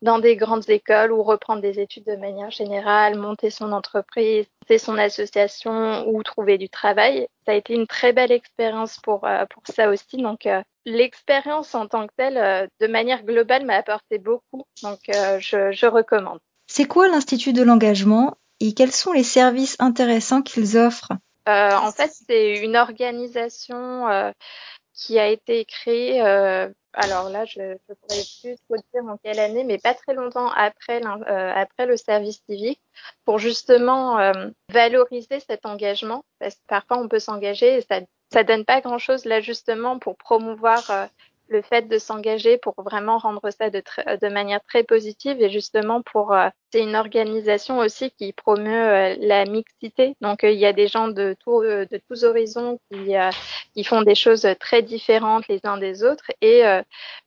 dans 0.02 0.20
des 0.20 0.36
grandes 0.36 0.70
écoles 0.70 1.14
ou 1.14 1.24
reprendre 1.24 1.62
des 1.62 1.80
études 1.80 2.06
de 2.06 2.18
manière 2.18 2.52
générale, 2.52 3.18
monter 3.18 3.50
son 3.50 3.72
entreprise, 3.72 4.46
monter 4.64 4.78
son 4.78 4.98
association 4.98 6.08
ou 6.10 6.22
trouver 6.24 6.58
du 6.58 6.70
travail. 6.70 7.28
Ça 7.46 7.54
a 7.54 7.56
été 7.56 7.74
une 7.74 7.88
très 7.88 8.12
belle 8.12 8.34
expérience 8.34 9.00
pour, 9.00 9.26
euh, 9.26 9.46
pour 9.46 9.64
ça 9.68 9.90
aussi. 9.90 10.18
Donc, 10.18 10.48
l'expérience 10.86 11.74
en 11.74 11.88
tant 11.88 12.06
que 12.06 12.14
telle, 12.18 12.70
de 12.82 12.88
manière 12.88 13.24
globale, 13.24 13.66
m'a 13.66 13.76
apporté 13.76 14.20
beaucoup. 14.20 14.66
Donc, 14.84 15.00
je, 15.08 15.72
je 15.72 15.86
recommande. 15.88 16.40
C'est 16.77 16.84
quoi 16.88 17.08
l'Institut 17.08 17.53
de 17.53 17.63
l'engagement 17.63 18.36
et 18.60 18.74
quels 18.74 18.91
sont 18.91 19.13
les 19.13 19.24
services 19.24 19.77
intéressants 19.79 20.41
qu'ils 20.41 20.77
offrent? 20.77 21.13
Euh, 21.48 21.72
En 21.72 21.94
fait, 21.94 22.12
c'est 22.27 22.58
une 22.58 22.75
organisation 22.75 24.10
euh, 24.10 24.32
qui 24.94 25.17
a 25.17 25.29
été 25.29 25.63
créée, 25.63 26.22
euh, 26.22 26.67
alors 26.91 27.29
là, 27.29 27.46
je 27.46 27.62
ne 27.62 27.75
pourrais 27.77 28.24
plus 28.41 28.58
trop 28.67 28.75
dire 28.75 29.10
en 29.10 29.15
quelle 29.24 29.39
année, 29.39 29.63
mais 29.63 29.77
pas 29.77 29.94
très 29.94 30.13
longtemps 30.13 30.50
après, 30.50 31.00
le 31.00 31.96
service 31.96 32.41
civique, 32.50 32.82
pour 33.24 33.39
justement 33.39 34.34
valoriser 34.70 35.39
cet 35.48 35.65
engagement, 35.65 36.25
parce 36.39 36.55
que 36.55 36.67
parfois 36.67 36.98
on 36.98 37.08
peut 37.08 37.20
s'engager 37.20 37.77
et 37.77 37.82
ça 37.89 38.01
ça 38.34 38.44
donne 38.44 38.65
pas 38.65 38.82
grand-chose 38.82 39.24
là 39.24 39.39
justement 39.39 39.98
pour 39.98 40.17
promouvoir 40.17 41.08
le 41.48 41.62
fait 41.62 41.84
de 41.84 42.00
s'engager 42.00 42.58
pour 42.58 42.74
vraiment 42.77 43.17
rendre 43.17 43.50
ça 43.51 43.70
de, 43.70 44.27
manière 44.27 44.62
très 44.63 44.84
positive 44.84 45.41
et 45.41 45.50
justement 45.50 46.01
pour 46.01 46.36
c'est 46.75 46.84
une 46.84 46.98
organisation 46.98 47.77
aussi 47.77 48.12
qui 48.12 48.34
promeut 48.34 48.67
euh, 48.67 49.15
la 49.20 49.46
mixité. 49.46 50.13
Donc 50.20 50.44
euh, 50.44 50.51
il 50.51 50.60
y 50.60 50.65
a 50.65 50.74
des 50.74 50.89
gens 50.89 51.08
de, 51.08 51.38
de 51.48 52.01
tous 52.10 52.24
horizons 52.25 52.79
qui, 52.91 53.84
font 53.86 54.01
des 54.01 54.15
choses 54.15 54.46
très 54.60 54.82
différentes 54.82 55.48
les 55.48 55.62
uns 55.63 55.77
des 55.77 56.03
autres. 56.03 56.32
Et 56.41 56.63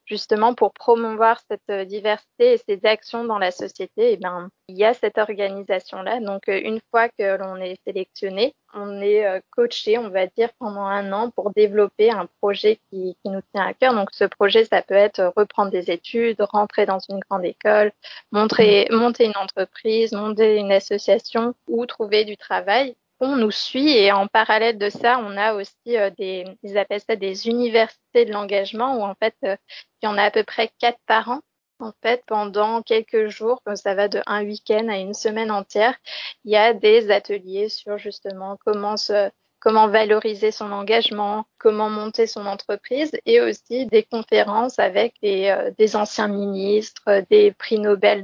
justement 0.05 0.53
pour 0.53 0.73
promouvoir 0.73 1.39
cette 1.49 1.87
diversité 1.87 2.53
et 2.53 2.57
ces 2.57 2.79
actions 2.85 3.23
dans 3.23 3.37
la 3.37 3.51
société 3.51 4.13
eh 4.13 4.17
ben 4.17 4.49
il 4.67 4.75
y 4.75 4.83
a 4.83 4.95
cette 4.95 5.19
organisation 5.19 6.01
là 6.01 6.19
donc 6.19 6.47
une 6.47 6.79
fois 6.89 7.09
que 7.09 7.37
l'on 7.37 7.57
est 7.57 7.79
sélectionné 7.85 8.55
on 8.73 9.01
est 9.01 9.41
coaché 9.51 9.97
on 9.97 10.09
va 10.09 10.27
dire 10.27 10.49
pendant 10.59 10.85
un 10.85 11.11
an 11.11 11.31
pour 11.31 11.51
développer 11.51 12.11
un 12.11 12.27
projet 12.41 12.79
qui, 12.89 13.15
qui 13.23 13.31
nous 13.31 13.41
tient 13.53 13.65
à 13.65 13.73
cœur. 13.73 13.93
Donc 13.93 14.09
ce 14.11 14.25
projet, 14.25 14.65
ça 14.65 14.81
peut 14.81 14.93
être 14.93 15.33
reprendre 15.35 15.71
des 15.71 15.91
études, 15.91 16.37
rentrer 16.39 16.85
dans 16.85 16.99
une 16.99 17.19
grande 17.29 17.45
école, 17.45 17.91
montrer, 18.31 18.87
monter 18.91 19.25
une 19.25 19.37
entreprise, 19.41 20.11
monter 20.13 20.57
une 20.57 20.71
association 20.71 21.55
ou 21.67 21.85
trouver 21.85 22.25
du 22.25 22.37
travail. 22.37 22.95
on 23.19 23.35
nous 23.35 23.51
suit 23.51 23.89
et 23.89 24.11
en 24.11 24.27
parallèle 24.27 24.77
de 24.77 24.89
ça, 24.89 25.19
on 25.19 25.37
a 25.37 25.53
aussi 25.53 25.97
euh, 25.97 26.09
des, 26.17 26.45
ils 26.63 26.77
appellent 26.77 27.01
ça 27.01 27.15
des 27.15 27.47
universités 27.47 28.25
de 28.25 28.31
l'engagement 28.31 28.97
où 28.97 29.03
en 29.03 29.15
fait, 29.15 29.35
euh, 29.43 29.55
il 30.01 30.05
y 30.05 30.09
en 30.09 30.17
a 30.17 30.23
à 30.23 30.31
peu 30.31 30.43
près 30.43 30.71
quatre 30.79 30.99
par 31.05 31.29
an. 31.29 31.41
En 31.81 31.93
fait, 32.03 32.23
pendant 32.27 32.81
quelques 32.81 33.29
jours, 33.29 33.61
ça 33.75 33.95
va 33.95 34.09
de 34.09 34.21
un 34.25 34.43
week-end 34.43 34.89
à 34.89 34.97
une 34.97 35.13
semaine 35.13 35.49
entière, 35.49 35.95
il 36.43 36.51
y 36.51 36.57
a 36.57 36.73
des 36.73 37.09
ateliers 37.09 37.69
sur 37.69 37.97
justement 37.97 38.57
comment 38.65 38.97
se 38.97 39.31
comment 39.59 39.87
valoriser 39.87 40.51
son 40.51 40.71
engagement, 40.71 41.45
comment 41.57 41.89
monter 41.89 42.27
son 42.27 42.45
entreprise 42.45 43.11
et 43.25 43.41
aussi 43.41 43.85
des 43.87 44.03
conférences 44.03 44.79
avec 44.79 45.15
des, 45.21 45.49
euh, 45.49 45.71
des 45.77 45.95
anciens 45.95 46.27
ministres, 46.27 47.23
des 47.29 47.51
prix 47.51 47.79
Nobel 47.79 48.23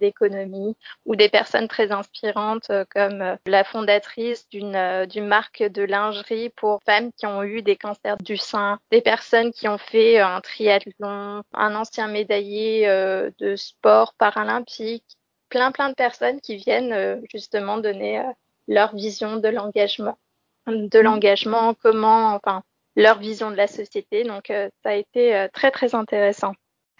d'économie 0.00 0.76
ou 1.04 1.16
des 1.16 1.28
personnes 1.28 1.68
très 1.68 1.92
inspirantes 1.92 2.70
euh, 2.70 2.84
comme 2.88 3.20
euh, 3.20 3.36
la 3.46 3.64
fondatrice 3.64 4.48
d'une 4.48 5.06
d'une 5.06 5.26
marque 5.26 5.62
de 5.62 5.82
lingerie 5.82 6.50
pour 6.50 6.80
femmes 6.84 7.10
qui 7.12 7.26
ont 7.26 7.42
eu 7.42 7.62
des 7.62 7.76
cancers 7.76 8.16
du 8.18 8.36
sein, 8.36 8.78
des 8.90 9.00
personnes 9.00 9.52
qui 9.52 9.68
ont 9.68 9.78
fait 9.78 10.18
un 10.18 10.40
triathlon, 10.40 11.42
un 11.52 11.74
ancien 11.74 12.08
médaillé 12.08 12.86
de 12.86 13.56
sport 13.56 14.14
paralympique, 14.14 15.04
plein 15.48 15.72
plein 15.72 15.88
de 15.88 15.94
personnes 15.94 16.40
qui 16.40 16.56
viennent 16.56 17.20
justement 17.32 17.78
donner 17.78 18.22
leur 18.68 18.94
vision 18.94 19.36
de 19.36 19.48
l'engagement 19.48 20.18
de 20.66 20.98
l'engagement, 20.98 21.74
comment, 21.74 22.34
enfin, 22.34 22.62
leur 22.96 23.18
vision 23.18 23.50
de 23.50 23.56
la 23.56 23.66
société. 23.66 24.24
Donc, 24.24 24.50
euh, 24.50 24.68
ça 24.82 24.90
a 24.90 24.94
été 24.94 25.36
euh, 25.36 25.48
très, 25.52 25.70
très 25.70 25.94
intéressant. 25.94 26.52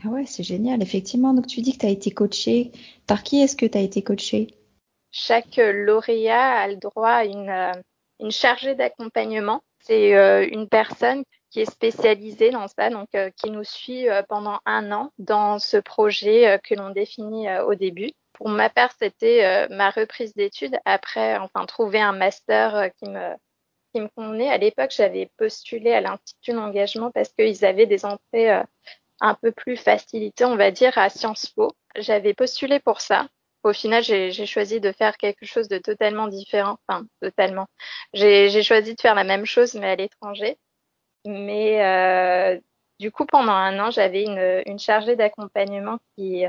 Ah 0.04 0.08
ouais, 0.08 0.26
c'est 0.26 0.42
génial, 0.42 0.82
effectivement. 0.82 1.32
Donc, 1.32 1.46
tu 1.46 1.62
dis 1.62 1.72
que 1.72 1.78
tu 1.78 1.86
as 1.86 1.90
été 1.90 2.10
coaché. 2.10 2.70
Par 3.06 3.22
qui 3.22 3.40
est-ce 3.40 3.56
que 3.56 3.66
tu 3.66 3.78
as 3.78 3.80
été 3.80 4.02
coaché 4.02 4.48
Chaque 5.10 5.56
lauréat 5.56 6.60
a 6.60 6.68
le 6.68 6.76
droit 6.76 7.08
à 7.08 7.24
une, 7.24 7.48
euh, 7.48 7.72
une 8.20 8.30
chargée 8.30 8.74
d'accompagnement. 8.74 9.62
C'est 9.80 10.10
une 10.50 10.68
personne 10.68 11.22
qui 11.50 11.60
est 11.60 11.70
spécialisée 11.70 12.50
dans 12.50 12.66
ça, 12.66 12.90
donc 12.90 13.08
qui 13.36 13.50
nous 13.52 13.62
suit 13.62 14.06
pendant 14.28 14.58
un 14.66 14.90
an 14.90 15.12
dans 15.18 15.60
ce 15.60 15.76
projet 15.76 16.58
que 16.64 16.74
l'on 16.74 16.90
définit 16.90 17.46
au 17.60 17.76
début. 17.76 18.10
Pour 18.32 18.48
ma 18.48 18.68
part, 18.68 18.90
c'était 19.00 19.68
ma 19.68 19.90
reprise 19.90 20.34
d'études 20.34 20.76
après, 20.84 21.38
enfin, 21.38 21.66
trouver 21.66 22.00
un 22.00 22.10
master 22.10 22.90
qui 22.98 23.08
me 23.08 23.36
me 24.00 24.08
convenait. 24.08 24.48
À 24.48 24.58
l'époque, 24.58 24.92
j'avais 24.96 25.30
postulé 25.36 25.92
à 25.92 26.00
l'Institut 26.00 26.52
d'engagement 26.52 27.10
parce 27.10 27.30
qu'ils 27.30 27.64
avaient 27.64 27.86
des 27.86 28.04
entrées 28.04 28.52
euh, 28.52 28.62
un 29.20 29.34
peu 29.34 29.52
plus 29.52 29.76
facilitées, 29.76 30.44
on 30.44 30.56
va 30.56 30.70
dire, 30.70 30.96
à 30.98 31.08
Sciences 31.08 31.46
Po. 31.46 31.72
J'avais 31.96 32.34
postulé 32.34 32.80
pour 32.80 33.00
ça. 33.00 33.28
Au 33.62 33.72
final, 33.72 34.02
j'ai 34.04 34.46
choisi 34.46 34.80
de 34.80 34.92
faire 34.92 35.16
quelque 35.16 35.44
chose 35.44 35.68
de 35.68 35.78
totalement 35.78 36.28
différent. 36.28 36.78
Enfin, 36.86 37.04
totalement. 37.20 37.66
J'ai 38.12 38.62
choisi 38.62 38.94
de 38.94 39.00
faire 39.00 39.14
la 39.14 39.24
même 39.24 39.44
chose, 39.44 39.74
mais 39.74 39.88
à 39.90 39.96
l'étranger. 39.96 40.56
Mais 41.24 41.84
euh, 41.84 42.60
du 43.00 43.10
coup, 43.10 43.26
pendant 43.26 43.52
un 43.52 43.78
an, 43.80 43.90
j'avais 43.90 44.22
une, 44.22 44.62
une 44.66 44.78
chargée 44.78 45.16
d'accompagnement 45.16 45.98
qui 46.16 46.44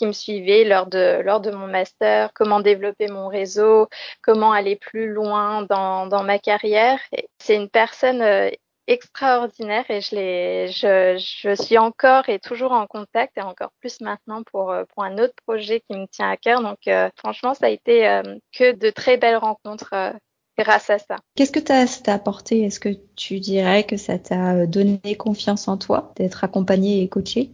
qui 0.00 0.06
me 0.06 0.12
suivaient 0.12 0.64
lors 0.64 0.86
de, 0.86 1.20
lors 1.20 1.40
de 1.40 1.50
mon 1.50 1.66
master, 1.66 2.32
comment 2.32 2.60
développer 2.60 3.08
mon 3.08 3.28
réseau, 3.28 3.86
comment 4.22 4.50
aller 4.50 4.76
plus 4.76 5.12
loin 5.12 5.62
dans, 5.68 6.06
dans 6.06 6.22
ma 6.22 6.38
carrière. 6.38 6.98
C'est 7.38 7.56
une 7.56 7.68
personne 7.68 8.22
euh, 8.22 8.48
extraordinaire 8.86 9.84
et 9.90 10.00
je, 10.00 10.14
l'ai, 10.14 10.68
je, 10.68 11.18
je 11.18 11.54
suis 11.62 11.76
encore 11.76 12.30
et 12.30 12.38
toujours 12.38 12.72
en 12.72 12.86
contact 12.86 13.36
et 13.36 13.42
encore 13.42 13.72
plus 13.78 14.00
maintenant 14.00 14.42
pour, 14.42 14.70
euh, 14.70 14.84
pour 14.94 15.04
un 15.04 15.18
autre 15.18 15.34
projet 15.44 15.80
qui 15.80 15.94
me 15.94 16.06
tient 16.06 16.30
à 16.30 16.38
cœur. 16.38 16.62
Donc 16.62 16.78
euh, 16.88 17.10
franchement, 17.16 17.52
ça 17.52 17.66
a 17.66 17.68
été 17.68 18.22
que 18.56 18.72
de 18.72 18.88
très 18.88 19.18
belles 19.18 19.36
rencontres 19.36 20.14
grâce 20.58 20.88
à 20.88 20.98
ça. 20.98 21.16
Qu'est-ce 21.36 21.52
que 21.52 21.60
ça 21.60 21.84
t'a 22.02 22.14
apporté? 22.14 22.62
Est-ce 22.62 22.80
que 22.80 22.96
tu 23.16 23.38
dirais 23.38 23.84
que 23.84 23.98
ça 23.98 24.18
t'a 24.18 24.64
donné 24.64 25.14
confiance 25.18 25.68
en 25.68 25.76
toi 25.76 26.14
d'être 26.16 26.42
accompagné 26.42 27.02
et 27.02 27.08
coaché 27.08 27.50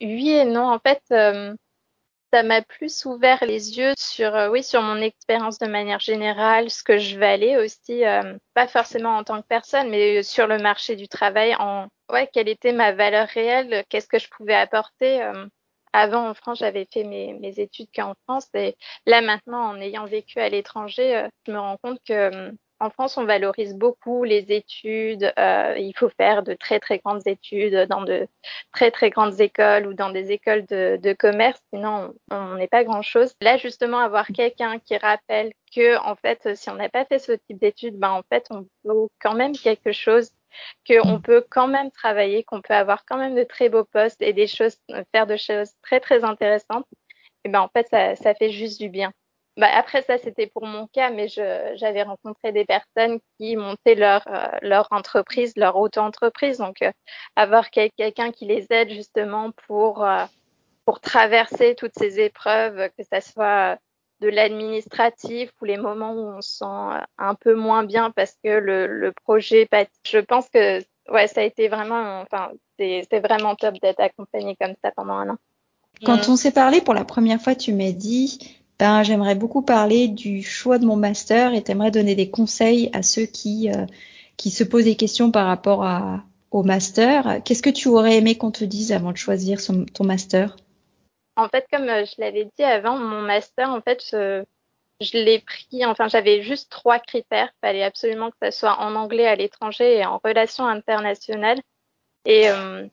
Oui 0.00 0.30
et 0.30 0.46
non. 0.46 0.72
En 0.72 0.78
fait, 0.78 1.02
ça 2.32 2.42
m'a 2.42 2.62
plus 2.62 3.04
ouvert 3.04 3.44
les 3.44 3.78
yeux 3.78 3.92
sur 3.98 4.34
euh, 4.34 4.48
oui 4.50 4.62
sur 4.62 4.80
mon 4.82 4.96
expérience 4.96 5.58
de 5.58 5.66
manière 5.66 6.00
générale, 6.00 6.70
ce 6.70 6.82
que 6.82 6.98
je 6.98 7.18
valais 7.18 7.58
aussi, 7.58 8.04
euh, 8.06 8.36
pas 8.54 8.66
forcément 8.66 9.16
en 9.16 9.24
tant 9.24 9.42
que 9.42 9.46
personne, 9.46 9.90
mais 9.90 10.22
sur 10.22 10.46
le 10.46 10.58
marché 10.58 10.96
du 10.96 11.08
travail, 11.08 11.54
en 11.58 11.88
ouais 12.10 12.28
quelle 12.32 12.48
était 12.48 12.72
ma 12.72 12.92
valeur 12.92 13.28
réelle, 13.28 13.84
qu'est-ce 13.88 14.08
que 14.08 14.18
je 14.18 14.28
pouvais 14.30 14.54
apporter. 14.54 15.22
Euh. 15.22 15.46
avant 15.92 16.28
en 16.30 16.34
France, 16.34 16.60
j'avais 16.60 16.86
fait 16.92 17.04
mes, 17.04 17.34
mes 17.34 17.60
études 17.60 17.88
qu'en 17.94 18.14
France 18.26 18.48
et 18.54 18.76
là 19.06 19.20
maintenant, 19.20 19.70
en 19.70 19.80
ayant 19.80 20.06
vécu 20.06 20.40
à 20.40 20.48
l'étranger, 20.48 21.26
je 21.46 21.52
me 21.52 21.58
rends 21.58 21.76
compte 21.82 22.00
que 22.06 22.52
en 22.82 22.90
France, 22.90 23.16
on 23.16 23.24
valorise 23.24 23.74
beaucoup 23.76 24.24
les 24.24 24.44
études. 24.50 25.32
Euh, 25.38 25.74
il 25.78 25.92
faut 25.96 26.08
faire 26.08 26.42
de 26.42 26.54
très 26.54 26.80
très 26.80 26.98
grandes 26.98 27.24
études 27.26 27.86
dans 27.88 28.02
de 28.02 28.26
très 28.72 28.90
très 28.90 29.10
grandes 29.10 29.40
écoles 29.40 29.86
ou 29.86 29.94
dans 29.94 30.10
des 30.10 30.32
écoles 30.32 30.66
de, 30.66 31.12
commerce, 31.12 31.60
sinon 31.72 32.12
on 32.32 32.56
n'est 32.56 32.66
pas 32.66 32.82
grand 32.82 33.02
chose. 33.02 33.34
Là, 33.40 33.56
justement, 33.56 33.98
avoir 33.98 34.26
quelqu'un 34.26 34.80
qui 34.80 34.96
rappelle 34.96 35.52
que 35.74 35.96
en 35.98 36.16
fait, 36.16 36.56
si 36.56 36.70
on 36.70 36.74
n'a 36.74 36.88
pas 36.88 37.04
fait 37.04 37.20
ce 37.20 37.32
type 37.32 37.60
d'études, 37.60 37.96
ben 37.96 38.10
en 38.10 38.22
fait, 38.28 38.46
on 38.50 38.66
vaut 38.82 39.10
quand 39.20 39.34
même 39.34 39.52
quelque 39.52 39.92
chose 39.92 40.32
qu'on 40.86 41.20
peut 41.20 41.44
quand 41.48 41.68
même 41.68 41.92
travailler, 41.92 42.42
qu'on 42.42 42.62
peut 42.62 42.74
avoir 42.74 43.04
quand 43.04 43.16
même 43.16 43.36
de 43.36 43.44
très 43.44 43.68
beaux 43.68 43.84
postes 43.84 44.20
et 44.22 44.32
des 44.32 44.48
choses, 44.48 44.76
faire 45.12 45.28
de 45.28 45.36
choses 45.36 45.70
très 45.82 46.00
très 46.00 46.24
intéressantes. 46.24 46.86
Et 47.44 47.48
ben 47.48 47.60
en 47.60 47.68
fait, 47.68 47.86
ça, 47.88 48.16
ça 48.16 48.34
fait 48.34 48.50
juste 48.50 48.80
du 48.80 48.88
bien. 48.88 49.12
Bah, 49.58 49.68
après 49.74 50.02
ça, 50.02 50.16
c'était 50.16 50.46
pour 50.46 50.66
mon 50.66 50.86
cas, 50.86 51.10
mais 51.10 51.28
j'avais 51.28 52.02
rencontré 52.02 52.52
des 52.52 52.64
personnes 52.64 53.18
qui 53.38 53.56
montaient 53.56 53.94
leur, 53.94 54.26
euh, 54.28 54.46
leur 54.62 54.88
entreprise, 54.90 55.52
leur 55.56 55.76
auto-entreprise. 55.76 56.58
Donc, 56.58 56.80
euh, 56.82 56.90
avoir 57.36 57.70
quelqu'un 57.70 58.32
qui 58.32 58.46
les 58.46 58.66
aide 58.70 58.90
justement 58.90 59.50
pour, 59.66 60.04
euh, 60.04 60.24
pour 60.86 61.00
traverser 61.00 61.74
toutes 61.74 61.92
ces 61.98 62.18
épreuves, 62.20 62.88
que 62.96 63.04
ce 63.04 63.30
soit 63.32 63.76
de 64.20 64.28
l'administratif 64.28 65.50
ou 65.60 65.66
les 65.66 65.76
moments 65.76 66.12
où 66.12 66.36
on 66.36 66.40
se 66.40 66.58
sent 66.58 67.04
un 67.18 67.34
peu 67.34 67.54
moins 67.54 67.84
bien 67.84 68.10
parce 68.12 68.36
que 68.42 68.50
le, 68.50 68.86
le 68.86 69.12
projet, 69.12 69.68
je 70.06 70.18
pense 70.18 70.48
que 70.48 70.78
ouais, 71.10 71.26
ça 71.26 71.40
a 71.40 71.44
été 71.44 71.68
vraiment, 71.68 72.20
enfin, 72.20 72.52
c'est 72.78 73.20
vraiment 73.20 73.56
top 73.56 73.74
d'être 73.82 74.00
accompagné 74.00 74.56
comme 74.60 74.74
ça 74.82 74.92
pendant 74.92 75.14
un 75.14 75.30
an. 75.30 75.36
Quand 76.04 76.28
on 76.28 76.36
s'est 76.36 76.52
parlé 76.52 76.80
pour 76.80 76.94
la 76.94 77.04
première 77.04 77.40
fois, 77.40 77.54
tu 77.54 77.72
m'as 77.72 77.92
dit 77.92 78.61
ben, 78.82 79.04
j'aimerais 79.04 79.36
beaucoup 79.36 79.62
parler 79.62 80.08
du 80.08 80.42
choix 80.42 80.76
de 80.78 80.84
mon 80.84 80.96
master 80.96 81.54
et 81.54 81.62
t'aimerais 81.62 81.92
donner 81.92 82.16
des 82.16 82.30
conseils 82.30 82.90
à 82.92 83.04
ceux 83.04 83.26
qui, 83.26 83.70
euh, 83.70 83.86
qui 84.36 84.50
se 84.50 84.64
posent 84.64 84.86
des 84.86 84.96
questions 84.96 85.30
par 85.30 85.46
rapport 85.46 85.84
à, 85.84 86.24
au 86.50 86.64
master. 86.64 87.44
Qu'est-ce 87.44 87.62
que 87.62 87.70
tu 87.70 87.86
aurais 87.86 88.16
aimé 88.16 88.36
qu'on 88.36 88.50
te 88.50 88.64
dise 88.64 88.90
avant 88.90 89.12
de 89.12 89.16
choisir 89.16 89.60
ton 89.64 90.02
master? 90.04 90.56
En 91.36 91.48
fait, 91.48 91.64
comme 91.72 91.88
euh, 91.88 92.04
je 92.04 92.20
l'avais 92.20 92.46
dit 92.58 92.64
avant, 92.64 92.98
mon 92.98 93.22
master, 93.22 93.70
en 93.70 93.80
fait, 93.82 94.04
je, 94.10 94.42
je 95.00 95.16
l'ai 95.16 95.38
pris, 95.38 95.86
enfin, 95.86 96.08
j'avais 96.08 96.42
juste 96.42 96.68
trois 96.68 96.98
critères. 96.98 97.52
Il 97.62 97.68
fallait 97.68 97.84
absolument 97.84 98.32
que 98.32 98.36
ça 98.42 98.50
soit 98.50 98.80
en 98.80 98.96
anglais 98.96 99.28
à 99.28 99.36
l'étranger 99.36 99.98
et 99.98 100.04
en 100.04 100.18
relations 100.24 100.66
internationales. 100.66 101.60
Et 102.24 102.50
euh, 102.50 102.88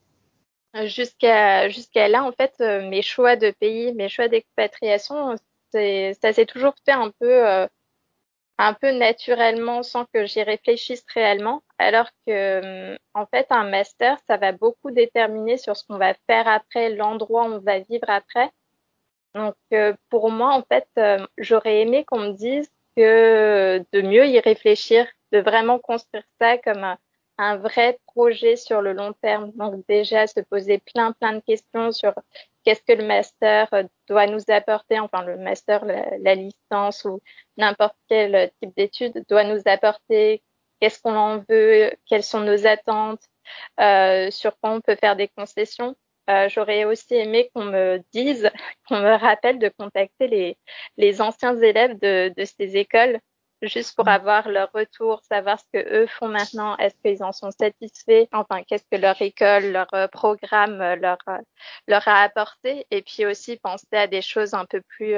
jusqu'à 0.86 1.67
jusqu'à 1.69 2.08
là, 2.10 2.23
en 2.23 2.32
fait, 2.32 2.60
mes 2.60 3.02
choix 3.02 3.36
de 3.36 3.49
pays, 3.49 3.91
mes 3.95 4.08
choix 4.08 4.28
d'expatriation, 4.28 5.36
ça 5.71 6.34
s'est 6.34 6.45
toujours 6.45 6.73
fait 6.86 6.91
un 6.91 7.12
peu, 7.19 7.47
euh, 7.47 7.67
un 8.58 8.73
peu 8.73 8.91
naturellement 8.91 9.84
sans 9.84 10.05
que 10.05 10.25
j'y 10.25 10.43
réfléchisse 10.43 11.05
réellement. 11.13 11.63
Alors 11.77 12.10
que, 12.27 12.97
en 13.13 13.25
fait, 13.25 13.47
un 13.49 13.69
master, 13.69 14.17
ça 14.27 14.38
va 14.38 14.51
beaucoup 14.51 14.91
déterminer 14.91 15.58
sur 15.58 15.77
ce 15.77 15.86
qu'on 15.86 15.97
va 15.97 16.13
faire 16.27 16.47
après, 16.47 16.89
l'endroit 16.89 17.43
où 17.43 17.53
on 17.53 17.60
va 17.60 17.79
vivre 17.79 18.10
après. 18.10 18.49
Donc, 19.36 19.55
euh, 19.73 19.93
pour 20.10 20.32
moi, 20.32 20.53
en 20.53 20.63
fait, 20.63 20.88
euh, 20.97 21.25
j'aurais 21.38 21.82
aimé 21.82 22.03
qu'on 22.05 22.19
me 22.19 22.34
dise 22.34 22.69
de 22.97 24.01
mieux 24.01 24.27
y 24.27 24.39
réfléchir, 24.41 25.08
de 25.32 25.39
vraiment 25.39 25.79
construire 25.79 26.25
ça 26.41 26.58
comme 26.58 26.97
un 27.39 27.55
vrai 27.55 27.97
projet 28.05 28.58
sur 28.58 28.82
le 28.82 28.93
long 28.93 29.13
terme. 29.13 29.51
Donc 29.55 29.86
déjà 29.88 30.27
se 30.27 30.41
poser 30.41 30.79
plein 30.79 31.13
plein 31.13 31.34
de 31.34 31.39
questions 31.39 31.91
sur 31.91 32.13
qu'est-ce 32.63 32.82
que 32.84 32.93
le 32.93 33.06
master 33.06 33.67
euh, 33.74 33.84
doit 34.08 34.28
nous 34.28 34.41
apporter, 34.50 35.00
enfin 35.00 35.24
le 35.24 35.38
master, 35.38 35.86
la, 35.86 36.36
licence 36.36 37.06
ou 37.06 37.22
n'importe 37.58 37.95
quel 38.08 38.52
type 38.62 38.76
d'études 38.76 39.24
doit 39.30 39.43
nous 39.43 39.62
apporter, 39.65 40.43
qu'est-ce 40.80 41.02
qu'on 41.02 41.15
en 41.15 41.43
veut, 41.50 41.91
quelles 42.06 42.24
sont 42.24 42.41
nos 42.41 42.67
attentes, 42.67 43.24
euh, 43.80 44.32
sur 44.32 44.58
quoi 44.60 44.72
on 44.72 44.82
peut 44.82 44.95
faire 44.95 45.15
des 45.15 45.28
concessions. 45.28 45.95
Euh, 46.30 46.48
J'aurais 46.50 46.86
aussi 46.86 47.15
aimé 47.15 47.50
qu'on 47.54 47.65
me 47.65 48.02
dise, 48.13 48.50
qu'on 48.88 49.00
me 49.00 49.15
rappelle 49.17 49.60
de 49.60 49.69
contacter 49.78 50.58
les, 50.98 51.22
anciens 51.22 51.60
élèves 51.60 51.98
de 52.00 52.34
ces 52.45 52.78
écoles 52.78 53.19
juste 53.62 53.95
pour 53.95 54.06
mm. 54.06 54.10
avoir 54.10 54.50
leur 54.50 54.72
retour, 54.74 55.22
savoir 55.30 55.60
ce 55.60 55.65
que 55.74 56.04
eux 56.04 56.08
font 56.08 56.28
maintenant, 56.28 56.78
est-ce 56.78 56.95
qu'ils 57.04 57.24
en 57.24 57.32
sont 57.32 57.52
satisfaits, 57.52 58.28
enfin 58.32 58.63
qu'est-ce 58.63 58.86
que 58.91 58.98
leur 58.98 59.22
école, 59.22 59.72
leur 59.72 59.93
euh, 59.93 60.08
programme 60.08 60.82
euh, 60.82 60.95
leur 60.95 61.17
euh, 61.28 61.38
leur 61.88 62.08
a 62.08 62.22
apporté, 62.22 62.86
et 62.91 63.02
puis 63.02 63.26
aussi 63.26 63.58
penser 63.58 63.88
à 63.93 64.08
des 64.08 64.22
choses 64.22 64.54
un 64.54 64.65
peu 64.65 64.82
plus 64.82 65.15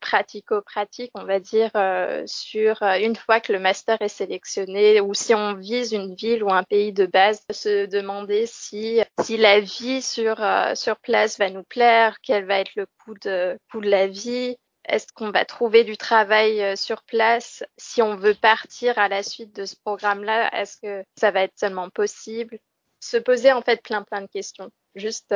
pratico-pratique, 0.00 1.10
on 1.14 1.24
va 1.24 1.40
dire, 1.40 1.70
euh, 1.76 2.22
sur 2.26 2.82
euh, 2.82 2.98
une 2.98 3.16
fois 3.16 3.40
que 3.40 3.52
le 3.52 3.58
master 3.58 4.00
est 4.00 4.08
sélectionné 4.08 5.00
ou 5.00 5.14
si 5.14 5.34
on 5.34 5.54
vise 5.54 5.92
une 5.92 6.14
ville 6.14 6.42
ou 6.42 6.50
un 6.52 6.62
pays 6.62 6.92
de 6.92 7.06
base, 7.06 7.42
se 7.50 7.86
demander 7.86 8.46
si, 8.46 9.00
si 9.22 9.36
la 9.36 9.60
vie 9.60 10.02
sur, 10.02 10.42
euh, 10.42 10.74
sur 10.74 10.96
place 10.96 11.38
va 11.38 11.50
nous 11.50 11.64
plaire, 11.64 12.16
quel 12.22 12.46
va 12.46 12.60
être 12.60 12.74
le 12.76 12.86
coût 13.04 13.14
de, 13.22 13.58
coût 13.70 13.80
de 13.80 13.90
la 13.90 14.06
vie, 14.06 14.56
est-ce 14.88 15.06
qu'on 15.14 15.30
va 15.30 15.44
trouver 15.44 15.84
du 15.84 15.96
travail 15.96 16.76
sur 16.76 17.02
place? 17.02 17.64
Si 17.76 18.02
on 18.02 18.16
veut 18.16 18.34
partir 18.34 18.98
à 18.98 19.08
la 19.08 19.22
suite 19.22 19.54
de 19.54 19.64
ce 19.64 19.76
programme-là 19.76 20.50
Est-ce 20.54 20.76
que 20.78 21.04
ça 21.18 21.30
va 21.30 21.42
être 21.42 21.58
seulement 21.58 21.90
possible? 21.90 22.58
Se 23.00 23.16
poser 23.16 23.52
en 23.52 23.62
fait 23.62 23.82
plein 23.82 24.02
plein 24.02 24.22
de 24.22 24.26
questions. 24.26 24.70
Juste, 24.94 25.34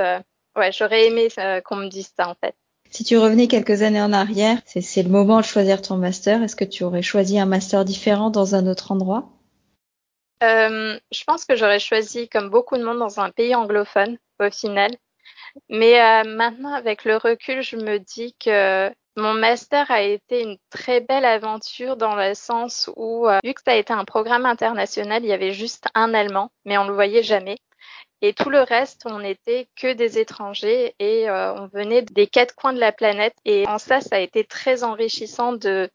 ouais, 0.57 0.73
j'aurais 0.73 1.07
aimé 1.07 1.29
qu'on 1.65 1.77
me 1.77 1.89
dise 1.89 2.13
ça 2.17 2.29
en 2.29 2.35
fait. 2.35 2.57
Si 2.93 3.05
tu 3.05 3.17
revenais 3.17 3.49
quelques 3.49 3.81
années 3.81 4.03
en 4.03 4.13
arrière, 4.13 4.59
c'est 4.67 5.03
le 5.03 5.09
moment 5.09 5.39
de 5.39 5.45
choisir 5.45 5.81
ton 5.81 5.97
master. 5.97 6.43
Est-ce 6.43 6.55
que 6.57 6.65
tu 6.65 6.85
aurais 6.85 7.01
choisi 7.01 7.39
un 7.39 7.47
master 7.47 7.87
différent 7.87 8.29
dans 8.29 8.55
un 8.55 8.67
autre 8.67 8.93
endroit? 8.93 9.31
Euh, 10.43 10.99
Je 11.11 11.25
pense 11.25 11.47
que 11.47 11.57
j'aurais 11.57 11.79
choisi, 11.79 12.29
comme 12.29 12.51
beaucoup 12.51 12.77
de 12.77 12.85
monde, 12.85 12.99
dans 12.99 13.19
un 13.19 13.31
pays 13.31 13.55
anglophone, 13.55 14.19
au 14.41 14.51
final. 14.51 14.91
Mais 15.71 15.99
euh, 16.03 16.25
maintenant, 16.25 16.75
avec 16.75 17.07
le 17.07 17.17
recul, 17.17 17.63
je 17.63 17.77
me 17.77 17.99
dis 17.99 18.35
que 18.39 18.91
mon 19.17 19.35
master 19.35 19.91
a 19.91 20.03
été 20.03 20.43
une 20.43 20.57
très 20.71 21.01
belle 21.01 21.25
aventure 21.25 21.97
dans 21.97 22.17
le 22.17 22.35
sens 22.35 22.91
où, 22.97 23.29
euh, 23.29 23.39
vu 23.45 23.55
que 23.55 23.63
ça 23.65 23.73
a 23.73 23.77
été 23.77 23.93
un 23.93 24.05
programme 24.05 24.47
international, 24.47 25.23
il 25.25 25.29
y 25.29 25.33
avait 25.33 25.53
juste 25.53 25.87
un 25.95 26.15
Allemand, 26.15 26.51
mais 26.65 26.79
on 26.79 26.87
le 26.87 26.95
voyait 26.95 27.23
jamais. 27.23 27.57
Et 28.25 28.35
tout 28.35 28.51
le 28.51 28.61
reste, 28.61 29.03
on 29.07 29.19
n'était 29.19 29.69
que 29.75 29.93
des 29.93 30.21
étrangers 30.21 30.95
et 31.01 31.29
euh, 31.29 31.55
on 31.55 31.67
venait 31.67 32.03
des 32.03 32.29
quatre 32.29 32.55
coins 32.55 32.73
de 32.73 32.79
la 32.79 32.93
planète. 32.93 33.35
Et 33.45 33.67
en 33.67 33.79
ça, 33.79 34.01
ça 34.01 34.15
a 34.17 34.21
été 34.21 34.45
très 34.45 34.85
enrichissant 34.85 35.53
de, 35.53 35.91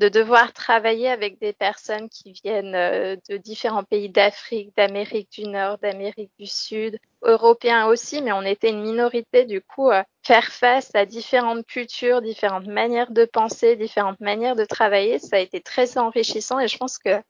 de 0.00 0.08
devoir 0.08 0.52
travailler 0.52 1.08
avec 1.08 1.38
des 1.40 1.52
personnes 1.52 2.08
qui 2.08 2.32
viennent 2.32 2.74
euh, 2.74 3.14
de 3.30 3.36
différents 3.36 3.84
pays 3.84 4.08
d'Afrique, 4.08 4.76
d'Amérique 4.76 5.30
du 5.30 5.44
Nord, 5.44 5.78
d'Amérique 5.78 6.32
du 6.36 6.46
Sud, 6.46 6.98
européens 7.22 7.86
aussi, 7.86 8.22
mais 8.22 8.32
on 8.32 8.42
était 8.42 8.70
une 8.70 8.82
minorité. 8.82 9.44
Du 9.44 9.60
coup, 9.62 9.90
euh, 9.90 10.02
faire 10.24 10.50
face 10.52 10.92
à 10.96 11.06
différentes 11.06 11.64
cultures, 11.64 12.22
différentes 12.22 12.66
manières 12.66 13.12
de 13.12 13.24
penser, 13.24 13.76
différentes 13.76 14.20
manières 14.20 14.56
de 14.56 14.64
travailler, 14.64 15.20
ça 15.20 15.36
a 15.36 15.38
été 15.38 15.60
très 15.60 15.96
enrichissant 15.96 16.58
et 16.58 16.66
je 16.66 16.76
pense 16.76 16.98
que 16.98 17.22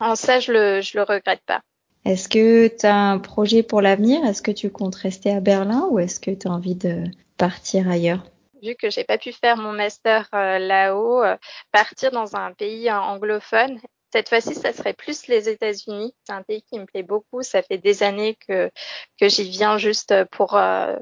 en 0.00 0.16
ça, 0.16 0.40
je 0.40 0.52
le, 0.52 0.80
je 0.82 0.98
le 0.98 1.04
regrette 1.04 1.42
pas. 1.46 1.62
Est-ce 2.06 2.28
que 2.28 2.68
tu 2.68 2.86
as 2.86 2.94
un 2.94 3.18
projet 3.18 3.64
pour 3.64 3.82
l'avenir? 3.82 4.24
Est-ce 4.24 4.40
que 4.40 4.52
tu 4.52 4.70
comptes 4.70 4.94
rester 4.94 5.32
à 5.32 5.40
Berlin 5.40 5.88
ou 5.90 5.98
est-ce 5.98 6.20
que 6.20 6.30
tu 6.30 6.46
as 6.46 6.52
envie 6.52 6.76
de 6.76 7.02
partir 7.36 7.90
ailleurs? 7.90 8.22
Vu 8.62 8.76
que 8.76 8.90
j'ai 8.90 9.02
pas 9.02 9.18
pu 9.18 9.32
faire 9.32 9.56
mon 9.56 9.72
master 9.72 10.28
euh, 10.32 10.60
là-haut, 10.60 11.24
euh, 11.24 11.36
partir 11.72 12.12
dans 12.12 12.36
un 12.36 12.52
pays 12.52 12.88
anglophone, 12.92 13.80
cette 14.12 14.28
fois-ci, 14.28 14.54
ça 14.54 14.72
serait 14.72 14.92
plus 14.92 15.26
les 15.26 15.48
États-Unis. 15.48 16.14
C'est 16.22 16.32
un 16.32 16.42
pays 16.42 16.62
qui 16.62 16.78
me 16.78 16.84
plaît 16.84 17.02
beaucoup. 17.02 17.42
Ça 17.42 17.60
fait 17.60 17.78
des 17.78 18.04
années 18.04 18.38
que, 18.46 18.70
j'y 19.20 19.50
viens 19.50 19.76
juste 19.76 20.14
pour 20.30 20.54
euh, 20.54 20.94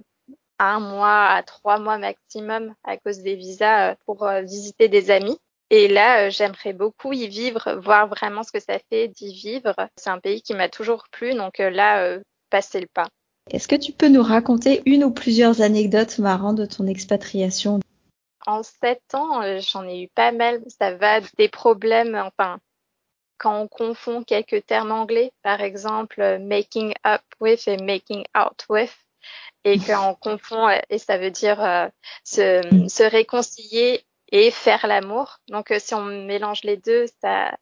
un 0.59 0.81
mois 0.81 1.27
à 1.27 1.43
trois 1.43 1.79
mois 1.79 1.99
maximum 1.99 2.75
à 2.83 2.97
cause 2.97 3.19
des 3.19 3.37
visas 3.37 3.95
pour 4.07 4.27
visiter 4.43 4.89
des 4.89 5.11
amis. 5.11 5.39
Et 5.71 5.89
là, 5.89 6.27
euh, 6.27 6.31
j'aimerais 6.31 6.73
beaucoup 6.73 7.13
y 7.13 7.27
vivre, 7.29 7.81
voir 7.83 8.09
vraiment 8.09 8.43
ce 8.43 8.53
que 8.53 8.61
ça 8.61 8.79
fait 8.91 9.09
d'y 9.09 9.33
vivre. 9.33 9.75
C'est 9.97 10.11
un 10.11 10.19
pays 10.19 10.43
qui 10.43 10.55
m'a 10.55 10.69
toujours 10.69 11.05
plu, 11.11 11.35
donc 11.35 11.61
euh, 11.61 11.71
là, 11.71 12.03
euh, 12.03 12.21
passer 12.51 12.81
le 12.81 12.87
pas. 12.87 13.09
Est-ce 13.51 13.69
que 13.69 13.77
tu 13.77 13.93
peux 13.93 14.09
nous 14.09 14.23
raconter 14.23 14.83
une 14.87 15.05
ou 15.05 15.11
plusieurs 15.11 15.61
anecdotes 15.61 16.19
marrantes 16.19 16.57
de 16.57 16.67
ton 16.67 16.87
expatriation? 16.87 17.81
En 18.47 18.63
sept 18.63 19.03
ans, 19.15 19.41
j'en 19.59 19.87
ai 19.87 20.03
eu 20.03 20.09
pas 20.09 20.33
mal. 20.33 20.63
Ça 20.79 20.95
va 20.95 21.21
des 21.39 21.49
problèmes, 21.49 22.15
enfin, 22.15 22.59
quand 23.39 23.61
on 23.61 23.69
confond 23.69 24.23
quelques 24.23 24.65
termes 24.67 24.93
anglais, 24.93 25.33
par 25.43 25.61
exemple 25.61 26.39
making 26.41 26.95
up 27.07 27.23
with 27.41 27.67
et 27.69 27.77
making 27.79 28.25
out 28.37 28.65
with, 28.71 28.95
et 29.65 29.79
qu'on 29.79 30.15
confond, 30.15 30.69
et 30.89 30.99
ça 30.99 31.19
veut 31.19 31.31
dire 31.31 31.91
se, 32.23 32.87
se 32.89 33.03
réconcilier 33.03 34.05
et 34.35 34.51
faire 34.51 34.87
l'amour. 34.89 35.39
Donc, 35.49 35.71
euh, 35.71 35.79
si 35.79 35.95
on 35.95 36.03
mélange 36.03 36.65
les 36.65 36.77
deux, 36.77 37.07
ça, 37.23 37.57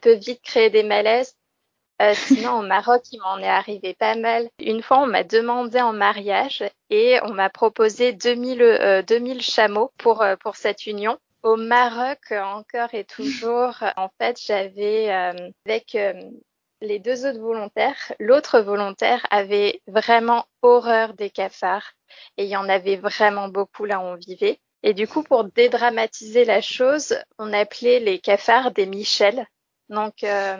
peut 0.00 0.14
vite 0.14 0.40
créer 0.42 0.70
des 0.70 0.84
malaises. 0.84 1.36
Euh, 2.00 2.14
sinon, 2.14 2.60
au 2.60 2.62
Maroc, 2.62 3.02
il 3.10 3.20
m'en 3.20 3.38
est 3.38 3.48
arrivé 3.48 3.92
pas 3.94 4.14
mal. 4.14 4.48
Une 4.60 4.82
fois, 4.82 5.00
on 5.00 5.06
m'a 5.06 5.24
demandé 5.24 5.80
en 5.80 5.92
mariage 5.92 6.64
et 6.90 7.18
on 7.24 7.34
m'a 7.34 7.50
proposé 7.50 8.12
2000, 8.12 8.62
euh, 8.62 9.02
2000 9.02 9.42
chameaux 9.42 9.90
pour, 9.98 10.22
euh, 10.22 10.36
pour 10.36 10.54
cette 10.54 10.86
union. 10.86 11.18
Au 11.42 11.56
Maroc, 11.56 12.30
encore 12.30 12.94
et 12.94 13.04
toujours, 13.04 13.82
en 13.96 14.08
fait, 14.20 14.40
j'avais 14.40 15.10
avec 15.10 15.96
les 16.80 17.00
deux 17.00 17.26
autres 17.26 17.40
volontaires, 17.40 18.12
l'autre 18.20 18.60
volontaire 18.60 19.26
avait 19.32 19.82
vraiment 19.88 20.46
horreur 20.62 21.14
des 21.14 21.30
cafards 21.30 21.94
et 22.36 22.44
il 22.44 22.48
y 22.48 22.56
en 22.56 22.68
avait 22.68 22.94
vraiment 22.94 23.48
beaucoup 23.48 23.84
là 23.84 23.98
où 23.98 24.02
on 24.02 24.14
vivait. 24.14 24.60
Et 24.82 24.94
du 24.94 25.06
coup, 25.06 25.22
pour 25.22 25.44
dédramatiser 25.44 26.44
la 26.44 26.60
chose, 26.60 27.16
on 27.38 27.52
appelait 27.52 28.00
les 28.00 28.18
cafards 28.18 28.72
des 28.72 28.86
Michel. 28.86 29.46
Donc, 29.88 30.24
euh, 30.24 30.58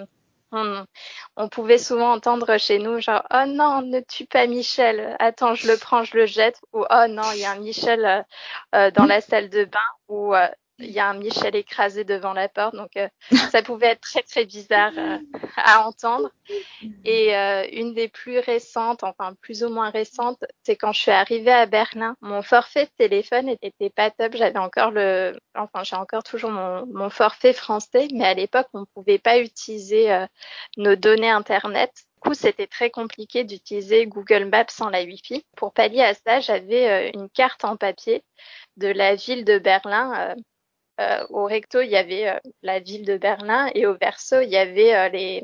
on, 1.36 1.48
pouvait 1.48 1.78
souvent 1.78 2.12
entendre 2.12 2.58
chez 2.58 2.78
nous 2.78 3.00
genre 3.00 3.24
oh 3.32 3.44
non 3.46 3.82
ne 3.82 4.00
tue 4.00 4.26
pas 4.26 4.46
Michel. 4.46 5.16
Attends 5.18 5.54
je 5.54 5.66
le 5.66 5.76
prends 5.78 6.04
je 6.04 6.16
le 6.16 6.26
jette 6.26 6.60
ou 6.72 6.84
oh 6.88 7.06
non 7.08 7.22
il 7.34 7.40
y 7.40 7.44
a 7.44 7.52
un 7.52 7.58
Michel 7.58 8.04
euh, 8.04 8.22
euh 8.74 8.90
dans 8.90 9.06
la 9.06 9.20
salle 9.20 9.48
de 9.48 9.64
bain 9.64 9.78
ou 10.08 10.34
euh, 10.34 10.48
il 10.78 10.90
y 10.90 10.98
a 10.98 11.08
un 11.08 11.14
Michel 11.14 11.54
écrasé 11.54 12.04
devant 12.04 12.32
la 12.32 12.48
porte, 12.48 12.74
donc 12.74 12.96
euh, 12.96 13.08
ça 13.50 13.62
pouvait 13.62 13.88
être 13.88 14.00
très 14.00 14.22
très 14.22 14.44
bizarre 14.44 14.92
euh, 14.96 15.18
à 15.56 15.86
entendre. 15.86 16.30
Et 17.04 17.36
euh, 17.36 17.66
une 17.72 17.94
des 17.94 18.08
plus 18.08 18.38
récentes, 18.38 19.04
enfin 19.04 19.34
plus 19.40 19.64
ou 19.64 19.68
moins 19.68 19.90
récentes, 19.90 20.44
c'est 20.62 20.76
quand 20.76 20.92
je 20.92 21.00
suis 21.00 21.10
arrivée 21.10 21.52
à 21.52 21.66
Berlin. 21.66 22.16
Mon 22.20 22.42
forfait 22.42 22.86
de 22.86 22.90
téléphone 22.96 23.54
était 23.62 23.90
pas 23.90 24.10
top. 24.10 24.34
J'avais 24.34 24.58
encore 24.58 24.90
le, 24.90 25.38
enfin 25.54 25.84
j'ai 25.84 25.96
encore 25.96 26.22
toujours 26.22 26.50
mon, 26.50 26.86
mon, 26.86 27.10
forfait 27.10 27.52
français, 27.52 28.08
mais 28.12 28.24
à 28.24 28.34
l'époque 28.34 28.68
on 28.72 28.84
pouvait 28.94 29.18
pas 29.18 29.38
utiliser 29.38 30.26
nos 30.76 30.96
données 30.96 31.30
internet. 31.30 31.92
Du 31.94 32.28
coup, 32.28 32.34
c'était 32.34 32.68
très 32.68 32.90
compliqué 32.90 33.42
d'utiliser 33.42 34.06
Google 34.06 34.44
Maps 34.44 34.66
sans 34.68 34.88
la 34.88 35.02
Wi-Fi. 35.02 35.44
Pour 35.56 35.72
pallier 35.72 36.02
à 36.02 36.14
ça, 36.14 36.38
j'avais 36.38 37.10
une 37.10 37.28
carte 37.28 37.64
en 37.64 37.76
papier 37.76 38.22
de 38.76 38.88
la 38.88 39.14
ville 39.14 39.44
de 39.44 39.58
Berlin 39.58 40.12
euh, 40.16 40.34
au 41.30 41.44
recto, 41.44 41.80
il 41.80 41.90
y 41.90 41.96
avait 41.96 42.28
euh, 42.28 42.38
la 42.62 42.80
ville 42.80 43.04
de 43.04 43.16
Berlin 43.16 43.70
et 43.74 43.86
au 43.86 43.96
verso, 43.96 44.40
il 44.40 44.50
y 44.50 44.56
avait 44.56 44.94
euh, 44.94 45.08
les, 45.08 45.42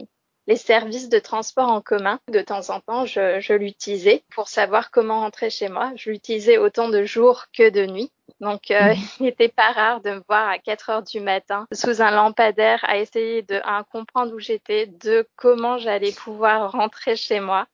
les 0.48 0.56
services 0.56 1.08
de 1.08 1.18
transport 1.18 1.68
en 1.68 1.80
commun. 1.80 2.18
De 2.32 2.40
temps 2.40 2.70
en 2.70 2.80
temps, 2.80 3.04
je, 3.04 3.38
je 3.38 3.52
l'utilisais 3.52 4.24
pour 4.34 4.48
savoir 4.48 4.90
comment 4.90 5.20
rentrer 5.20 5.50
chez 5.50 5.68
moi. 5.68 5.92
Je 5.94 6.10
l'utilisais 6.10 6.58
autant 6.58 6.88
de 6.88 7.04
jour 7.04 7.44
que 7.52 7.68
de 7.68 7.86
nuit. 7.86 8.10
Donc, 8.40 8.70
euh, 8.70 8.94
mhm. 8.94 8.96
il 9.20 9.22
n'était 9.24 9.48
pas 9.48 9.72
rare 9.72 10.00
de 10.00 10.10
me 10.10 10.22
voir 10.26 10.48
à 10.48 10.58
4 10.58 10.90
heures 10.90 11.02
du 11.02 11.20
matin 11.20 11.66
sous 11.72 12.00
un 12.00 12.10
lampadaire 12.10 12.80
à 12.84 12.96
essayer 12.96 13.42
de 13.42 13.60
un, 13.64 13.84
comprendre 13.84 14.34
où 14.34 14.38
j'étais, 14.38 14.86
de 14.86 15.28
comment 15.36 15.78
j'allais 15.78 16.12
pouvoir 16.12 16.72
rentrer 16.72 17.16
chez 17.16 17.40
moi. 17.40 17.66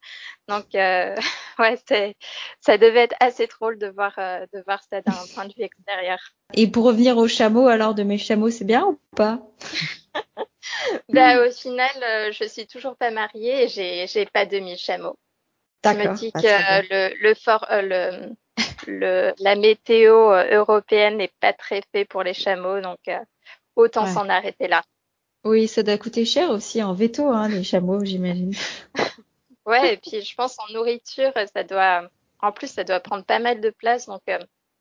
Donc, 0.48 0.74
euh, 0.74 1.14
ouais, 1.60 1.78
c'est, 1.87 2.16
ça 2.60 2.76
devait 2.76 3.04
être 3.04 3.16
assez 3.20 3.46
drôle 3.46 3.78
de 3.78 3.87
voir, 3.87 4.14
euh, 4.18 4.46
de 4.52 4.62
voir 4.66 4.80
ça 4.90 5.00
d'un 5.00 5.12
point 5.34 5.46
de 5.46 5.54
vue 5.56 5.62
extérieur. 5.62 6.18
Et 6.54 6.66
pour 6.66 6.84
revenir 6.87 7.18
aux 7.18 7.28
chameaux, 7.28 7.68
alors 7.68 7.94
de 7.94 8.02
mes 8.02 8.18
chameaux, 8.18 8.50
c'est 8.50 8.64
bien 8.64 8.84
ou 8.84 8.98
pas? 9.16 9.40
bah, 11.09 11.46
Au 11.46 11.50
final, 11.50 11.90
euh, 12.03 12.33
je 12.33 12.44
suis 12.44 12.66
toujours 12.66 12.96
pas 12.96 13.11
mariée 13.11 13.64
et 13.64 13.68
j'ai, 13.68 14.07
j'ai 14.07 14.27
pas 14.27 14.46
demi 14.46 14.77
chameaux. 14.77 15.16
Je 15.85 15.90
me 15.90 16.14
dis 16.16 16.33
que 16.33 16.38
le, 16.38 17.22
le, 17.22 17.35
fort, 17.35 17.66
euh, 17.70 17.83
le, 17.83 18.37
le, 18.87 19.35
la 19.38 19.55
météo 19.55 20.33
euh, 20.33 20.57
européenne 20.57 21.18
n'est 21.18 21.33
pas 21.40 21.53
très 21.53 21.83
fait 21.92 22.05
pour 22.05 22.22
les 22.22 22.35
chameaux, 22.35 22.81
donc 22.81 22.98
autant 23.77 24.07
s'en 24.07 24.29
arrêter 24.29 24.68
là. 24.68 24.83
Oui, 25.44 25.68
ça 25.68 25.83
doit 25.83 25.98
coûter 25.98 26.24
cher 26.24 26.50
aussi 26.50 26.83
en 26.83 26.94
veto, 26.94 27.29
hein, 27.29 27.48
les 27.48 27.64
chameaux, 27.64 28.03
j'imagine. 28.03 28.55
ouais, 29.66 29.94
et 29.94 29.96
puis 29.98 30.22
je 30.22 30.35
pense 30.35 30.59
en 30.59 30.72
nourriture, 30.72 31.33
ça 31.55 31.64
doit, 31.64 32.09
en 32.40 32.50
plus, 32.50 32.68
ça 32.68 32.83
doit 32.83 33.00
prendre 33.00 33.24
pas 33.24 33.40
mal 33.40 33.61
de 33.61 33.68
place, 33.68 34.07
donc 34.07 34.22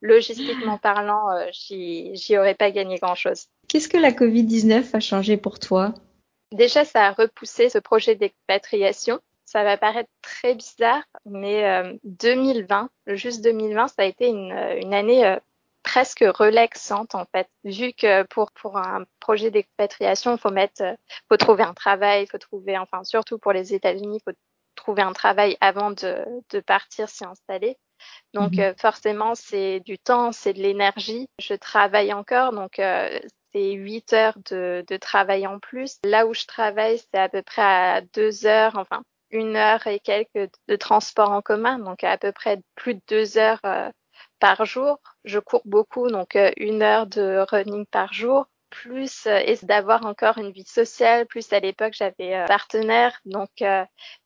logistiquement 0.04 0.78
parlant, 0.78 1.32
euh, 1.32 1.48
j'y 1.52 2.38
aurais 2.38 2.54
pas 2.54 2.70
gagné 2.70 2.98
grand-chose. 3.00 3.48
Qu'est-ce 3.74 3.90
que 3.90 3.98
la 3.98 4.12
Covid-19 4.12 4.96
a 4.96 5.00
changé 5.00 5.36
pour 5.36 5.58
toi? 5.58 5.96
Déjà, 6.52 6.86
ça 6.86 7.08
a 7.08 7.12
repoussé 7.12 7.70
ce 7.70 7.80
projet 7.80 8.14
d'expatriation. 8.14 9.20
Ça 9.46 9.64
va 9.64 9.78
paraître 9.78 10.12
très 10.22 10.54
bizarre, 10.54 11.02
mais 11.26 11.66
euh, 11.66 11.98
2020, 12.04 12.92
juste 13.08 13.44
2020, 13.44 13.88
ça 13.88 13.96
a 13.98 14.04
été 14.04 14.28
une, 14.28 14.52
une 14.80 14.94
année 14.94 15.26
euh, 15.26 15.38
presque 15.82 16.24
relaxante 16.24 17.16
en 17.16 17.26
fait, 17.26 17.48
vu 17.64 17.94
que 17.94 18.22
pour 18.28 18.52
pour 18.52 18.78
un 18.78 19.06
projet 19.20 19.50
d'expatriation, 19.50 20.36
il 20.36 20.40
faut 20.40 20.52
mettre, 20.52 20.84
euh, 20.84 20.94
faut 21.28 21.38
trouver 21.38 21.64
un 21.64 21.74
travail, 21.74 22.26
il 22.26 22.28
faut 22.30 22.38
trouver, 22.38 22.78
enfin 22.78 23.04
surtout 23.04 23.40
pour 23.40 23.54
les 23.54 23.74
États-Unis, 23.74 24.20
il 24.20 24.24
faut 24.24 24.38
trouver 24.76 25.02
un 25.02 25.14
travail 25.14 25.58
avant 25.62 25.90
de, 25.90 26.24
de 26.52 26.60
partir 26.60 27.10
s'y 27.10 27.26
installer. 27.26 27.76
Donc 28.36 28.52
mhm. 28.52 28.76
forcément, 28.78 29.34
c'est 29.34 29.80
du 29.80 29.98
temps, 29.98 30.32
c'est 30.32 30.54
de 30.54 30.62
l'énergie. 30.62 31.28
Je 31.40 31.56
travaille 31.56 32.14
encore, 32.14 32.52
donc 32.52 32.80
c'est 33.54 33.72
8 33.74 34.14
heures 34.14 34.38
de, 34.50 34.84
de, 34.88 34.98
travail 34.98 35.48
en 35.48 35.60
plus. 35.60 35.98
Là 36.04 36.26
où 36.26 36.34
je 36.34 36.46
travaille, 36.46 37.00
c'est 37.00 37.20
à 37.20 37.30
peu 37.30 37.42
près 37.42 37.62
à 37.62 38.02
2 38.14 38.46
heures, 38.46 38.78
enfin 38.78 39.04
une 39.32 39.56
heure 39.56 39.88
et 39.88 40.00
quelques 40.00 40.52
de 40.68 40.76
transport 40.76 41.32
en 41.32 41.42
commun, 41.42 41.80
donc 41.80 42.04
à 42.04 42.18
peu 42.18 42.32
près 42.32 42.62
plus 42.76 42.96
de 42.96 43.02
2 43.08 43.38
heures 43.38 43.62
par 44.44 44.66
jour. 44.66 45.00
Je 45.24 45.40
cours 45.40 45.62
beaucoup, 45.64 46.10
donc 46.10 46.36
euh, 46.36 46.52
une 46.58 46.82
heure 46.82 47.08
de 47.08 47.46
running 47.50 47.86
par 47.86 48.12
jour 48.12 48.46
plus 48.70 49.26
euh, 49.26 49.38
et 49.38 49.58
d'avoir 49.64 50.06
encore 50.06 50.38
une 50.38 50.52
vie 50.52 50.66
sociale. 50.66 51.26
Plus 51.28 51.54
à 51.54 51.62
l'époque, 51.62 51.94
j'avais 51.94 52.34
un 52.34 52.46
partenaire, 52.46 53.18
donc 53.24 53.62
euh, 53.62 53.86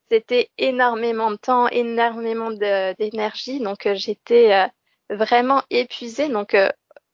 c'était 0.09 0.49
énormément 0.57 1.29
de 1.29 1.35
temps, 1.35 1.67
énormément 1.67 2.49
d'énergie. 2.49 3.59
Donc 3.59 3.87
j'étais 3.93 4.67
vraiment 5.09 5.61
épuisée. 5.69 6.29
Donc 6.29 6.55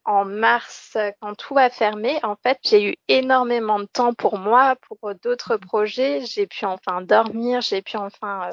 en 0.04 0.24
mars, 0.24 0.96
quand 1.20 1.34
tout 1.34 1.56
a 1.56 1.70
fermé, 1.70 2.18
en 2.22 2.36
fait, 2.36 2.58
j'ai 2.62 2.90
eu 2.90 2.96
énormément 3.08 3.78
de 3.78 3.86
temps 3.86 4.12
pour 4.12 4.38
moi, 4.38 4.76
pour 4.88 5.14
d'autres 5.22 5.56
projets. 5.56 6.24
J'ai 6.26 6.46
pu 6.46 6.66
enfin 6.66 7.00
dormir, 7.00 7.60
j'ai 7.60 7.82
pu 7.82 7.96
enfin 7.96 8.50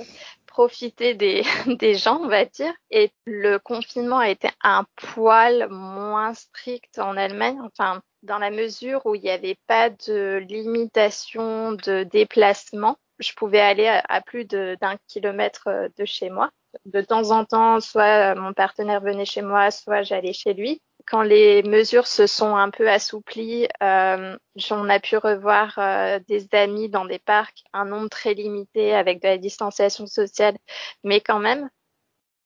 profiter 0.48 1.14
des, 1.14 1.44
des 1.80 1.96
gens, 1.96 2.20
on 2.22 2.28
va 2.28 2.46
dire. 2.46 2.74
Et 2.90 3.12
le 3.26 3.58
confinement 3.58 4.20
a 4.20 4.30
été 4.30 4.50
un 4.64 4.86
poil 4.96 5.68
moins 5.70 6.34
strict 6.34 7.00
en 7.00 7.18
Allemagne, 7.18 7.60
enfin, 7.62 8.02
dans 8.24 8.38
la 8.38 8.52
mesure 8.52 9.06
où 9.06 9.16
il 9.16 9.22
n'y 9.22 9.30
avait 9.30 9.58
pas 9.68 9.90
de 9.90 10.44
limitation 10.48 11.74
de 11.74 12.04
déplacement. 12.04 12.98
Je 13.20 13.34
pouvais 13.34 13.62
aller 13.62 13.88
à, 13.88 14.22
plus 14.22 14.46
d'un 14.46 14.98
kilomètre 15.08 15.68
euh, 15.68 15.90
de 15.98 16.06
chez 16.06 16.30
moi. 16.30 16.50
De 16.86 17.02
temps 17.02 17.32
en 17.32 17.44
temps, 17.46 17.80
soit 17.82 18.34
mon 18.36 18.54
partenaire 18.54 19.02
venait 19.02 19.26
chez 19.26 19.42
moi, 19.42 19.70
soit 19.72 20.04
j'allais 20.04 20.34
chez 20.34 20.54
lui 20.54 20.82
quand 21.08 21.22
les 21.22 21.64
mesures 21.64 22.08
se 22.08 22.28
sont 22.28 22.56
un 22.56 22.70
peu 22.70 22.90
assouplies, 22.90 23.68
euh, 23.84 24.38
on 24.72 24.90
a 24.90 25.00
pu 25.00 25.18
revoir 25.18 25.78
euh, 25.78 26.20
des 26.28 26.48
amis 26.54 26.90
dans 26.90 27.06
des 27.06 27.20
parcs, 27.20 27.64
un 27.74 27.86
nombre 27.86 28.10
très 28.10 28.34
limité 28.34 28.94
avec 28.94 29.22
de 29.22 29.28
la 29.28 29.38
distanciation 29.38 30.08
sociale, 30.08 30.58
mais 31.04 31.22
quand 31.22 31.40
même. 31.40 31.70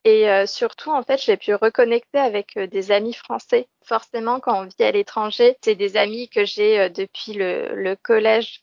Et 0.04 0.30
euh, 0.30 0.46
surtout, 0.46 0.92
en 0.92 1.02
fait, 1.04 1.22
j'ai 1.22 1.38
pu 1.38 1.56
reconnecter 1.56 2.20
avec 2.20 2.58
euh, 2.58 2.68
des 2.68 2.92
amis 2.92 3.14
français. 3.14 3.68
Forcément, 3.84 4.40
quand 4.40 4.62
on 4.62 4.66
vit 4.66 4.84
à 4.84 4.92
l'étranger, 4.92 5.58
c'est 5.64 5.76
des 5.76 5.98
amis 5.98 6.30
que 6.30 6.46
j'ai 6.46 6.90
depuis 6.90 7.34
le, 7.34 7.74
le, 7.74 7.96
collège, 7.96 8.62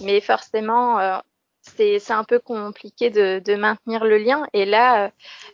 mais 0.00 0.20
forcément, 0.20 1.20
c'est 1.76 2.12
un 2.12 2.24
peu 2.24 2.38
compliqué 2.38 3.10
de, 3.10 3.40
de, 3.44 3.54
maintenir 3.54 4.04
le 4.04 4.18
lien. 4.18 4.46
Et 4.52 4.64
là, 4.64 5.06
euh, 5.06 5.10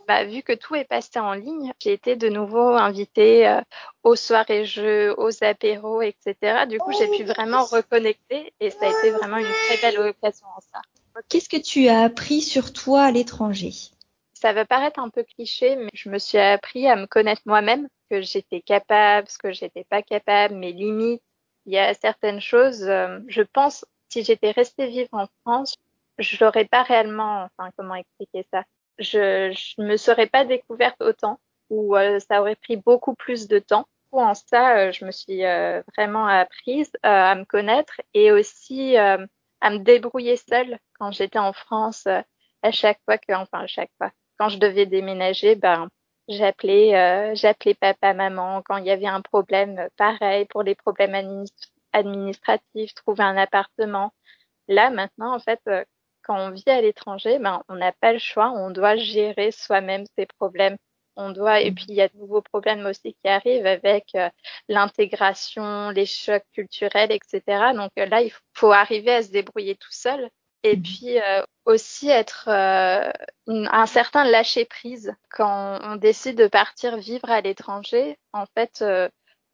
bah, 0.09 0.25
vu 0.25 0.43
que 0.43 0.53
tout 0.53 0.75
est 0.75 0.85
passé 0.85 1.19
en 1.19 1.33
ligne, 1.33 1.73
j'ai 1.79 1.93
été 1.93 2.17
de 2.17 2.29
nouveau 2.29 2.71
invitée 2.71 3.49
euh, 3.49 3.61
aux 4.03 4.17
soirées 4.17 4.65
jeux, 4.65 5.15
aux 5.19 5.45
apéros, 5.45 6.03
etc. 6.03 6.67
Du 6.69 6.79
coup, 6.79 6.93
j'ai 6.93 7.09
pu 7.09 7.25
vraiment 7.25 7.65
reconnecter 7.65 8.53
et 8.61 8.71
ça 8.71 8.87
a 8.87 8.91
été 8.91 9.11
vraiment 9.11 9.39
une 9.39 9.53
très 9.69 9.77
belle 9.79 10.01
occasion 10.01 10.47
en 10.57 10.61
ça. 10.61 10.81
Qu'est-ce 11.29 11.49
que 11.49 11.57
tu 11.57 11.89
as 11.89 12.03
appris 12.03 12.41
sur 12.41 12.73
toi 12.73 13.03
à 13.05 13.11
l'étranger? 13.11 13.73
Ça 14.35 14.53
va 14.53 14.65
paraître 14.65 15.01
un 15.01 15.11
peu 15.11 15.23
cliché, 15.23 15.77
mais 15.77 15.91
je 15.93 16.09
me 16.09 16.19
suis 16.19 16.39
appris 16.39 16.87
à 16.87 16.97
me 16.97 17.07
connaître 17.07 17.43
moi-même, 17.45 17.89
que 18.11 18.23
j'étais 18.23 18.63
capable, 18.63 19.29
ce 19.29 19.37
que 19.37 19.53
j'étais 19.53 19.85
pas 19.85 20.03
capable, 20.03 20.55
mes 20.55 20.73
limites. 20.73 21.23
Il 21.67 21.75
y 21.75 21.79
a 21.79 21.93
certaines 21.93 22.41
choses, 22.41 22.83
euh, 22.85 23.19
je 23.29 23.43
pense, 23.43 23.85
si 24.09 24.25
j'étais 24.25 24.51
restée 24.51 24.87
vivre 24.87 25.11
en 25.13 25.27
France, 25.43 25.77
je 26.21 26.45
n'aurais 26.45 26.67
pas 26.67 26.83
réellement, 26.83 27.49
enfin, 27.59 27.71
comment 27.77 27.95
expliquer 27.97 28.47
ça? 28.53 28.65
Je 28.99 29.53
ne 29.81 29.87
me 29.87 29.97
serais 29.97 30.27
pas 30.27 30.45
découverte 30.45 31.01
autant 31.01 31.41
ou 31.71 31.97
euh, 31.97 32.19
ça 32.21 32.41
aurait 32.41 32.57
pris 32.57 32.77
beaucoup 32.77 33.15
plus 33.15 33.49
de 33.49 33.59
temps. 33.59 33.87
En 34.13 34.35
ça, 34.35 34.77
euh, 34.77 34.93
je 34.93 35.05
me 35.05 35.13
suis 35.13 35.45
euh, 35.47 35.83
vraiment 35.97 36.27
apprise 36.27 36.91
à 37.03 37.35
me 37.37 37.45
connaître 37.45 38.01
et 38.13 38.33
aussi 38.33 38.97
à 38.97 39.19
me 39.71 39.79
débrouiller 39.79 40.37
seule 40.37 40.79
quand 40.99 41.13
j'étais 41.13 41.39
en 41.39 41.53
France. 41.53 42.07
à 42.63 42.73
chaque 42.73 43.01
fois 43.05 43.19
que, 43.19 43.33
enfin, 43.33 43.61
à 43.61 43.67
chaque 43.67 43.91
fois, 43.99 44.11
quand 44.39 44.49
je 44.49 44.59
devais 44.59 44.87
déménager, 44.87 45.55
ben, 45.55 45.89
j'appelais, 46.29 47.35
j'appelais 47.37 47.75
papa, 47.75 48.15
maman. 48.15 48.63
Quand 48.63 48.77
il 48.79 48.87
y 48.87 48.91
avait 48.91 49.07
un 49.07 49.23
problème, 49.23 49.89
pareil 49.97 50.47
pour 50.47 50.63
les 50.63 50.75
problèmes 50.75 51.45
administratifs, 51.93 52.95
trouver 52.95 53.23
un 53.25 53.37
appartement. 53.37 54.13
Là, 54.69 54.91
maintenant, 54.91 55.35
en 55.35 55.41
fait, 55.41 55.61
quand 56.31 56.47
on 56.47 56.51
vit 56.51 56.63
à 56.69 56.81
l'étranger, 56.81 57.41
ben, 57.41 57.61
on 57.69 57.75
n'a 57.75 57.91
pas 57.91 58.13
le 58.13 58.21
choix, 58.21 58.53
on 58.53 58.71
doit 58.71 58.95
gérer 58.95 59.51
soi-même 59.51 60.05
ses 60.17 60.27
problèmes. 60.27 60.77
On 61.17 61.31
doit, 61.31 61.61
et 61.61 61.73
mmh. 61.73 61.75
puis 61.75 61.87
il 61.89 61.97
y 61.97 62.03
a 62.03 62.09
de 62.09 62.17
nouveaux 62.19 62.41
problèmes 62.41 62.87
aussi 62.87 63.15
qui 63.15 63.29
arrivent 63.29 63.67
avec 63.67 64.15
euh, 64.15 64.31
l'intégration, 64.69 65.91
les 65.91 66.07
chocs 66.07 66.45
culturels, 66.53 67.11
etc. 67.11 67.73
Donc 67.75 67.91
euh, 67.99 68.07
là, 68.07 68.23
il 68.23 68.33
faut 68.55 68.71
arriver 68.71 69.13
à 69.13 69.23
se 69.25 69.33
débrouiller 69.33 69.75
tout 69.75 69.91
seul. 69.91 70.31
Et 70.63 70.77
mmh. 70.77 70.83
puis 70.83 71.21
euh, 71.21 71.43
aussi 71.65 72.11
être 72.11 72.49
un 72.49 73.87
certain 73.87 74.25
lâcher 74.25 74.67
prise 74.67 75.13
quand 75.31 75.81
on 75.83 75.97
décide 75.97 76.37
de 76.37 76.47
partir 76.47 76.97
vivre 76.97 77.29
à 77.29 77.41
l'étranger. 77.41 78.19
En 78.33 78.45
fait, 78.57 78.85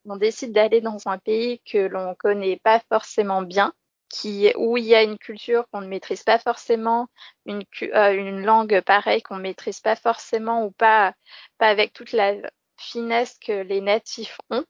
on 0.04 0.16
décide 0.16 0.52
d'aller 0.52 0.82
dans 0.82 0.98
un 1.06 1.16
pays 1.16 1.60
que 1.60 1.78
l'on 1.78 2.14
connaît 2.14 2.60
pas 2.62 2.80
forcément 2.90 3.40
bien 3.40 3.72
qui, 4.08 4.52
où 4.56 4.76
il 4.76 4.84
y 4.84 4.94
a 4.94 5.02
une 5.02 5.18
culture 5.18 5.66
qu'on 5.70 5.80
ne 5.80 5.88
maîtrise 5.88 6.22
pas 6.22 6.38
forcément, 6.38 7.08
une, 7.44 7.62
euh, 7.82 8.12
une 8.12 8.44
langue 8.44 8.80
pareille 8.82 9.22
qu'on 9.22 9.36
ne 9.36 9.42
maîtrise 9.42 9.80
pas 9.80 9.96
forcément 9.96 10.64
ou 10.64 10.70
pas, 10.70 11.12
pas 11.58 11.68
avec 11.68 11.92
toute 11.92 12.12
la 12.12 12.34
finesse 12.76 13.38
que 13.38 13.62
les 13.62 13.80
natifs 13.80 14.38
ont. 14.50 14.64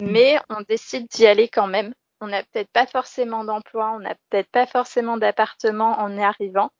Mm. 0.00 0.10
Mais 0.10 0.38
on 0.48 0.60
décide 0.62 1.08
d'y 1.08 1.26
aller 1.26 1.48
quand 1.48 1.66
même. 1.66 1.94
On 2.20 2.26
n'a 2.26 2.42
peut-être 2.42 2.70
pas 2.72 2.86
forcément 2.86 3.44
d'emploi, 3.44 3.92
on 3.94 4.00
n'a 4.00 4.16
peut-être 4.28 4.50
pas 4.50 4.66
forcément 4.66 5.18
d'appartement 5.18 6.00
en 6.00 6.16
y 6.16 6.22
arrivant, 6.22 6.70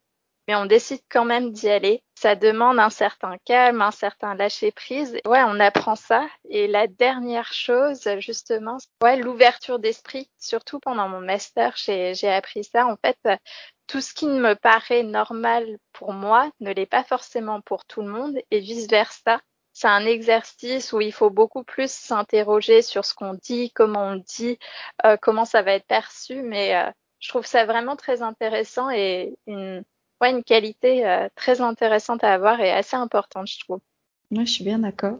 mais 0.49 0.55
on 0.55 0.65
décide 0.65 1.03
quand 1.11 1.27
même 1.27 1.53
d'y 1.53 1.69
aller. 1.69 2.03
Ça 2.15 2.35
demande 2.35 2.79
un 2.81 2.89
certain 2.89 3.37
calme, 3.45 3.83
un 3.83 3.91
certain 3.91 4.35
lâcher 4.35 4.73
prise. 4.73 5.13
Ouais, 5.27 5.43
on 5.47 5.61
apprend 5.61 5.95
ça. 5.95 6.27
Et 6.49 6.67
la 6.67 6.87
dernière 6.87 7.53
chose, 7.53 8.09
justement, 8.19 8.79
ouais, 9.03 9.17
l'ouverture 9.19 9.79
d'esprit. 9.79 10.31
Surtout 10.39 10.81
pendant 10.81 11.07
mon 11.09 11.21
master, 11.21 11.75
j'ai 11.77 12.31
appris 12.31 12.65
ça. 12.65 12.87
En 12.87 12.97
fait, 12.97 13.19
tout 13.87 14.01
ce 14.01 14.15
qui 14.15 14.27
me 14.27 14.55
paraît 14.55 15.03
normal 15.03 15.79
pour 15.93 16.15
moi 16.15 16.51
ne 16.61 16.73
l'est 16.73 16.87
pas 16.87 17.05
forcément 17.05 17.61
pour 17.61 17.85
tout 17.85 18.01
le 18.01 18.09
monde 18.09 18.39
et 18.51 18.61
vice 18.61 18.89
versa. 18.89 19.41
C'est 19.75 19.87
un 19.87 20.07
exercice 20.07 20.93
où 20.93 21.01
il 21.01 21.13
faut 21.13 21.31
beaucoup 21.31 21.63
plus 21.63 21.93
s'interroger 21.93 22.83
sur 22.83 23.05
ce 23.05 23.15
qu'on 23.15 23.35
dit, 23.35 23.71
comment 23.73 24.09
on 24.09 24.17
dit, 24.17 24.59
euh, 25.05 25.17
comment 25.21 25.45
ça 25.45 25.63
va 25.63 25.75
être 25.75 25.87
perçu. 25.87 26.43
Mais 26.43 26.75
euh, 26.75 26.91
je 27.21 27.29
trouve 27.29 27.47
ça 27.47 27.67
vraiment 27.67 27.97
très 27.97 28.23
intéressant 28.23 28.91
et 28.91 29.37
une 29.47 29.85
ouais, 30.21 30.31
une 30.31 30.45
qualité 30.45 31.07
euh, 31.07 31.29
très 31.35 31.61
intéressante 31.61 32.25
à 32.25 32.33
avoir 32.33 32.61
et 32.61 32.71
assez 32.71 32.97
importante, 32.97 33.47
je 33.47 33.61
trouve. 33.61 33.81
Moi, 34.31 34.45
je 34.45 34.53
suis 34.53 34.65
bien 34.65 34.81
d'accord. 34.81 35.19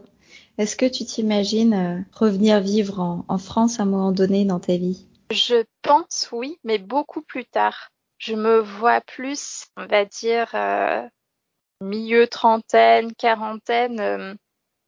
Est-ce 0.57 0.75
que 0.75 0.85
tu 0.85 1.05
t'imagines 1.05 1.73
euh, 1.73 1.99
revenir 2.13 2.59
vivre 2.59 2.99
en, 2.99 3.25
en, 3.27 3.37
France 3.37 3.79
à 3.79 3.83
un 3.83 3.85
moment 3.85 4.11
donné 4.11 4.45
dans 4.45 4.59
ta 4.59 4.75
vie? 4.77 5.07
Je 5.31 5.63
pense 5.81 6.29
oui, 6.31 6.59
mais 6.63 6.77
beaucoup 6.77 7.21
plus 7.21 7.45
tard. 7.45 7.91
Je 8.17 8.35
me 8.35 8.59
vois 8.59 9.01
plus, 9.01 9.65
on 9.77 9.85
va 9.85 10.05
dire, 10.05 10.49
euh, 10.53 11.07
milieu 11.81 12.27
trentaine, 12.27 13.15
quarantaine, 13.15 13.99
euh, 13.99 14.33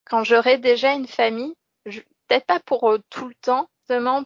quand 0.05 0.23
j'aurai 0.23 0.57
déjà 0.57 0.93
une 0.93 1.07
famille. 1.07 1.53
Peut-être 1.85 2.45
pas 2.45 2.59
pour 2.59 2.97
tout 3.09 3.27
le 3.27 3.35
temps, 3.41 3.67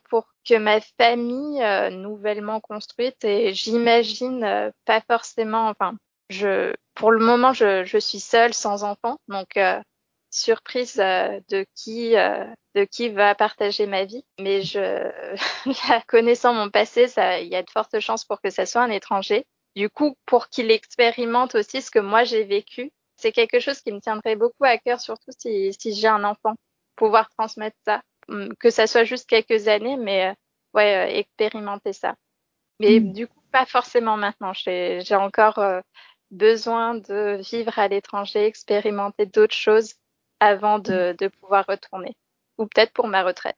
pour 0.10 0.28
que 0.48 0.58
ma 0.58 0.80
famille 1.00 1.62
euh, 1.62 1.90
nouvellement 1.90 2.60
construite 2.60 3.24
et 3.24 3.54
j'imagine 3.54 4.44
euh, 4.44 4.72
pas 4.86 5.02
forcément 5.02 5.68
enfin 5.68 5.96
je 6.30 6.74
pour 6.94 7.12
le 7.12 7.20
moment 7.20 7.54
je, 7.54 7.84
je 7.84 7.98
suis 7.98 8.20
seule 8.20 8.54
sans 8.54 8.84
enfant 8.84 9.18
donc 9.28 9.58
euh, 9.58 9.82
surprise 10.30 10.96
de 10.96 11.66
qui 11.76 12.12
de 12.12 12.84
qui 12.84 13.08
va 13.08 13.36
partager 13.36 13.88
ma 13.88 14.04
vie. 14.04 14.26
Mais 14.38 14.64
je 14.64 15.10
connaissant 16.08 16.54
mon 16.54 16.70
passé 16.70 17.06
il 17.42 17.48
y 17.48 17.56
a 17.56 17.64
de 17.64 17.70
fortes 17.70 18.02
chances 18.02 18.26
pour 18.26 18.42
que 18.42 18.50
ça 18.50 18.66
soit 18.66 18.82
un 18.82 18.90
étranger. 18.90 19.46
Du 19.78 19.90
coup 19.90 20.18
pour 20.26 20.50
qu'il 20.50 20.72
expérimente 20.72 21.56
aussi 21.56 21.82
ce 21.82 21.90
que 21.90 22.00
moi 22.00 22.26
j'ai 22.26 22.44
vécu 22.44 22.92
c'est 23.16 23.32
quelque 23.32 23.62
chose 23.62 23.80
qui 23.82 23.94
me 23.94 24.02
tiendrait 24.02 24.36
beaucoup 24.36 24.66
à 24.66 24.78
cœur 24.78 25.00
surtout 25.00 25.32
si 25.38 25.74
si 25.74 25.94
j'ai 25.94 26.08
un 26.08 26.26
enfant 26.26 26.56
pouvoir 26.96 27.30
transmettre 27.30 27.78
ça 27.86 28.02
que 28.60 28.70
ça 28.70 28.88
soit 28.88 29.04
juste 29.04 29.28
quelques 29.28 29.68
années, 29.68 29.98
mais 29.98 30.28
euh, 30.28 30.34
ouais, 30.74 30.96
euh, 30.96 31.18
expérimenter 31.20 31.94
ça. 31.94 32.16
Mais 32.80 33.00
mm. 33.00 33.14
du 33.14 33.28
coup, 33.28 33.40
pas 33.52 33.66
forcément 33.66 34.18
maintenant. 34.18 34.54
J'ai 34.54 35.16
encore 35.16 35.60
euh, 35.60 35.82
besoin 36.32 36.96
de 36.96 37.40
vivre 37.52 37.78
à 37.78 37.88
l'étranger, 37.88 38.46
expérimenter 38.46 39.26
d'autres 39.26 39.56
choses 39.56 39.94
avant 40.40 40.80
de, 40.80 41.14
mm. 41.14 41.16
de 41.18 41.28
pouvoir 41.28 41.66
retourner. 41.68 42.16
Ou 42.58 42.66
peut-être 42.66 42.94
pour 42.94 43.08
ma 43.08 43.24
retraite. 43.24 43.58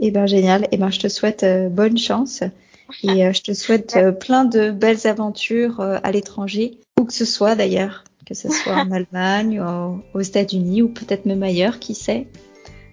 Eh 0.00 0.10
ben 0.10 0.26
génial. 0.26 0.66
Eh 0.72 0.76
ben 0.76 0.90
je 0.90 0.98
te 0.98 1.08
souhaite 1.08 1.44
bonne 1.70 1.96
chance 1.96 2.42
et 3.02 3.32
je 3.32 3.42
te 3.42 3.54
souhaite 3.54 3.96
plein 4.20 4.44
de 4.44 4.70
belles 4.70 5.06
aventures 5.06 5.80
à 5.80 6.10
l'étranger, 6.10 6.78
où 7.00 7.04
que 7.04 7.12
ce 7.12 7.24
soit 7.24 7.54
d'ailleurs. 7.54 8.04
que 8.26 8.34
ce 8.34 8.50
soit 8.50 8.74
en 8.74 8.90
Allemagne, 8.92 9.60
ou 9.60 10.02
aux 10.12 10.20
États-Unis 10.20 10.82
ou 10.82 10.88
peut-être 10.88 11.26
même 11.26 11.42
ailleurs, 11.42 11.78
qui 11.78 11.94
sait. 11.94 12.26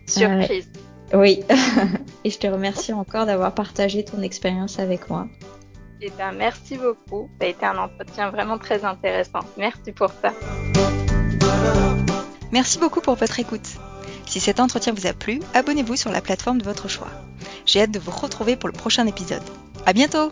Surprise. 0.08 0.70
Oui. 1.14 1.44
Et 2.24 2.30
je 2.30 2.38
te 2.38 2.48
remercie 2.48 2.94
encore 2.94 3.26
d'avoir 3.26 3.54
partagé 3.54 4.04
ton 4.06 4.22
expérience 4.22 4.80
avec 4.80 5.10
moi. 5.10 5.28
Eh 6.02 6.10
bien, 6.10 6.32
merci 6.32 6.78
beaucoup. 6.78 7.30
Ça 7.40 7.46
a 7.46 7.50
été 7.50 7.66
un 7.66 7.78
entretien 7.78 8.32
vraiment 8.32 8.58
très 8.58 8.84
intéressant. 8.86 9.42
Merci 9.58 9.92
pour 9.92 10.12
ça. 10.22 10.34
Merci 12.52 12.80
beaucoup 12.80 13.02
pour 13.02 13.16
votre 13.16 13.40
écoute. 13.40 13.68
Si 14.26 14.40
cet 14.40 14.60
entretien 14.60 14.94
vous 14.94 15.08
a 15.08 15.14
plu, 15.14 15.42
abonnez-vous 15.54 15.96
sur 15.96 16.12
la 16.12 16.22
plateforme 16.22 16.60
de 16.60 16.64
votre 16.64 16.88
choix. 16.88 17.10
J'ai 17.66 17.82
hâte 17.82 17.92
de 17.92 18.00
vous 18.00 18.12
retrouver 18.12 18.56
pour 18.56 18.70
le 18.70 18.74
prochain 18.74 19.06
épisode. 19.06 19.44
À 19.86 19.94
bientôt! 19.94 20.32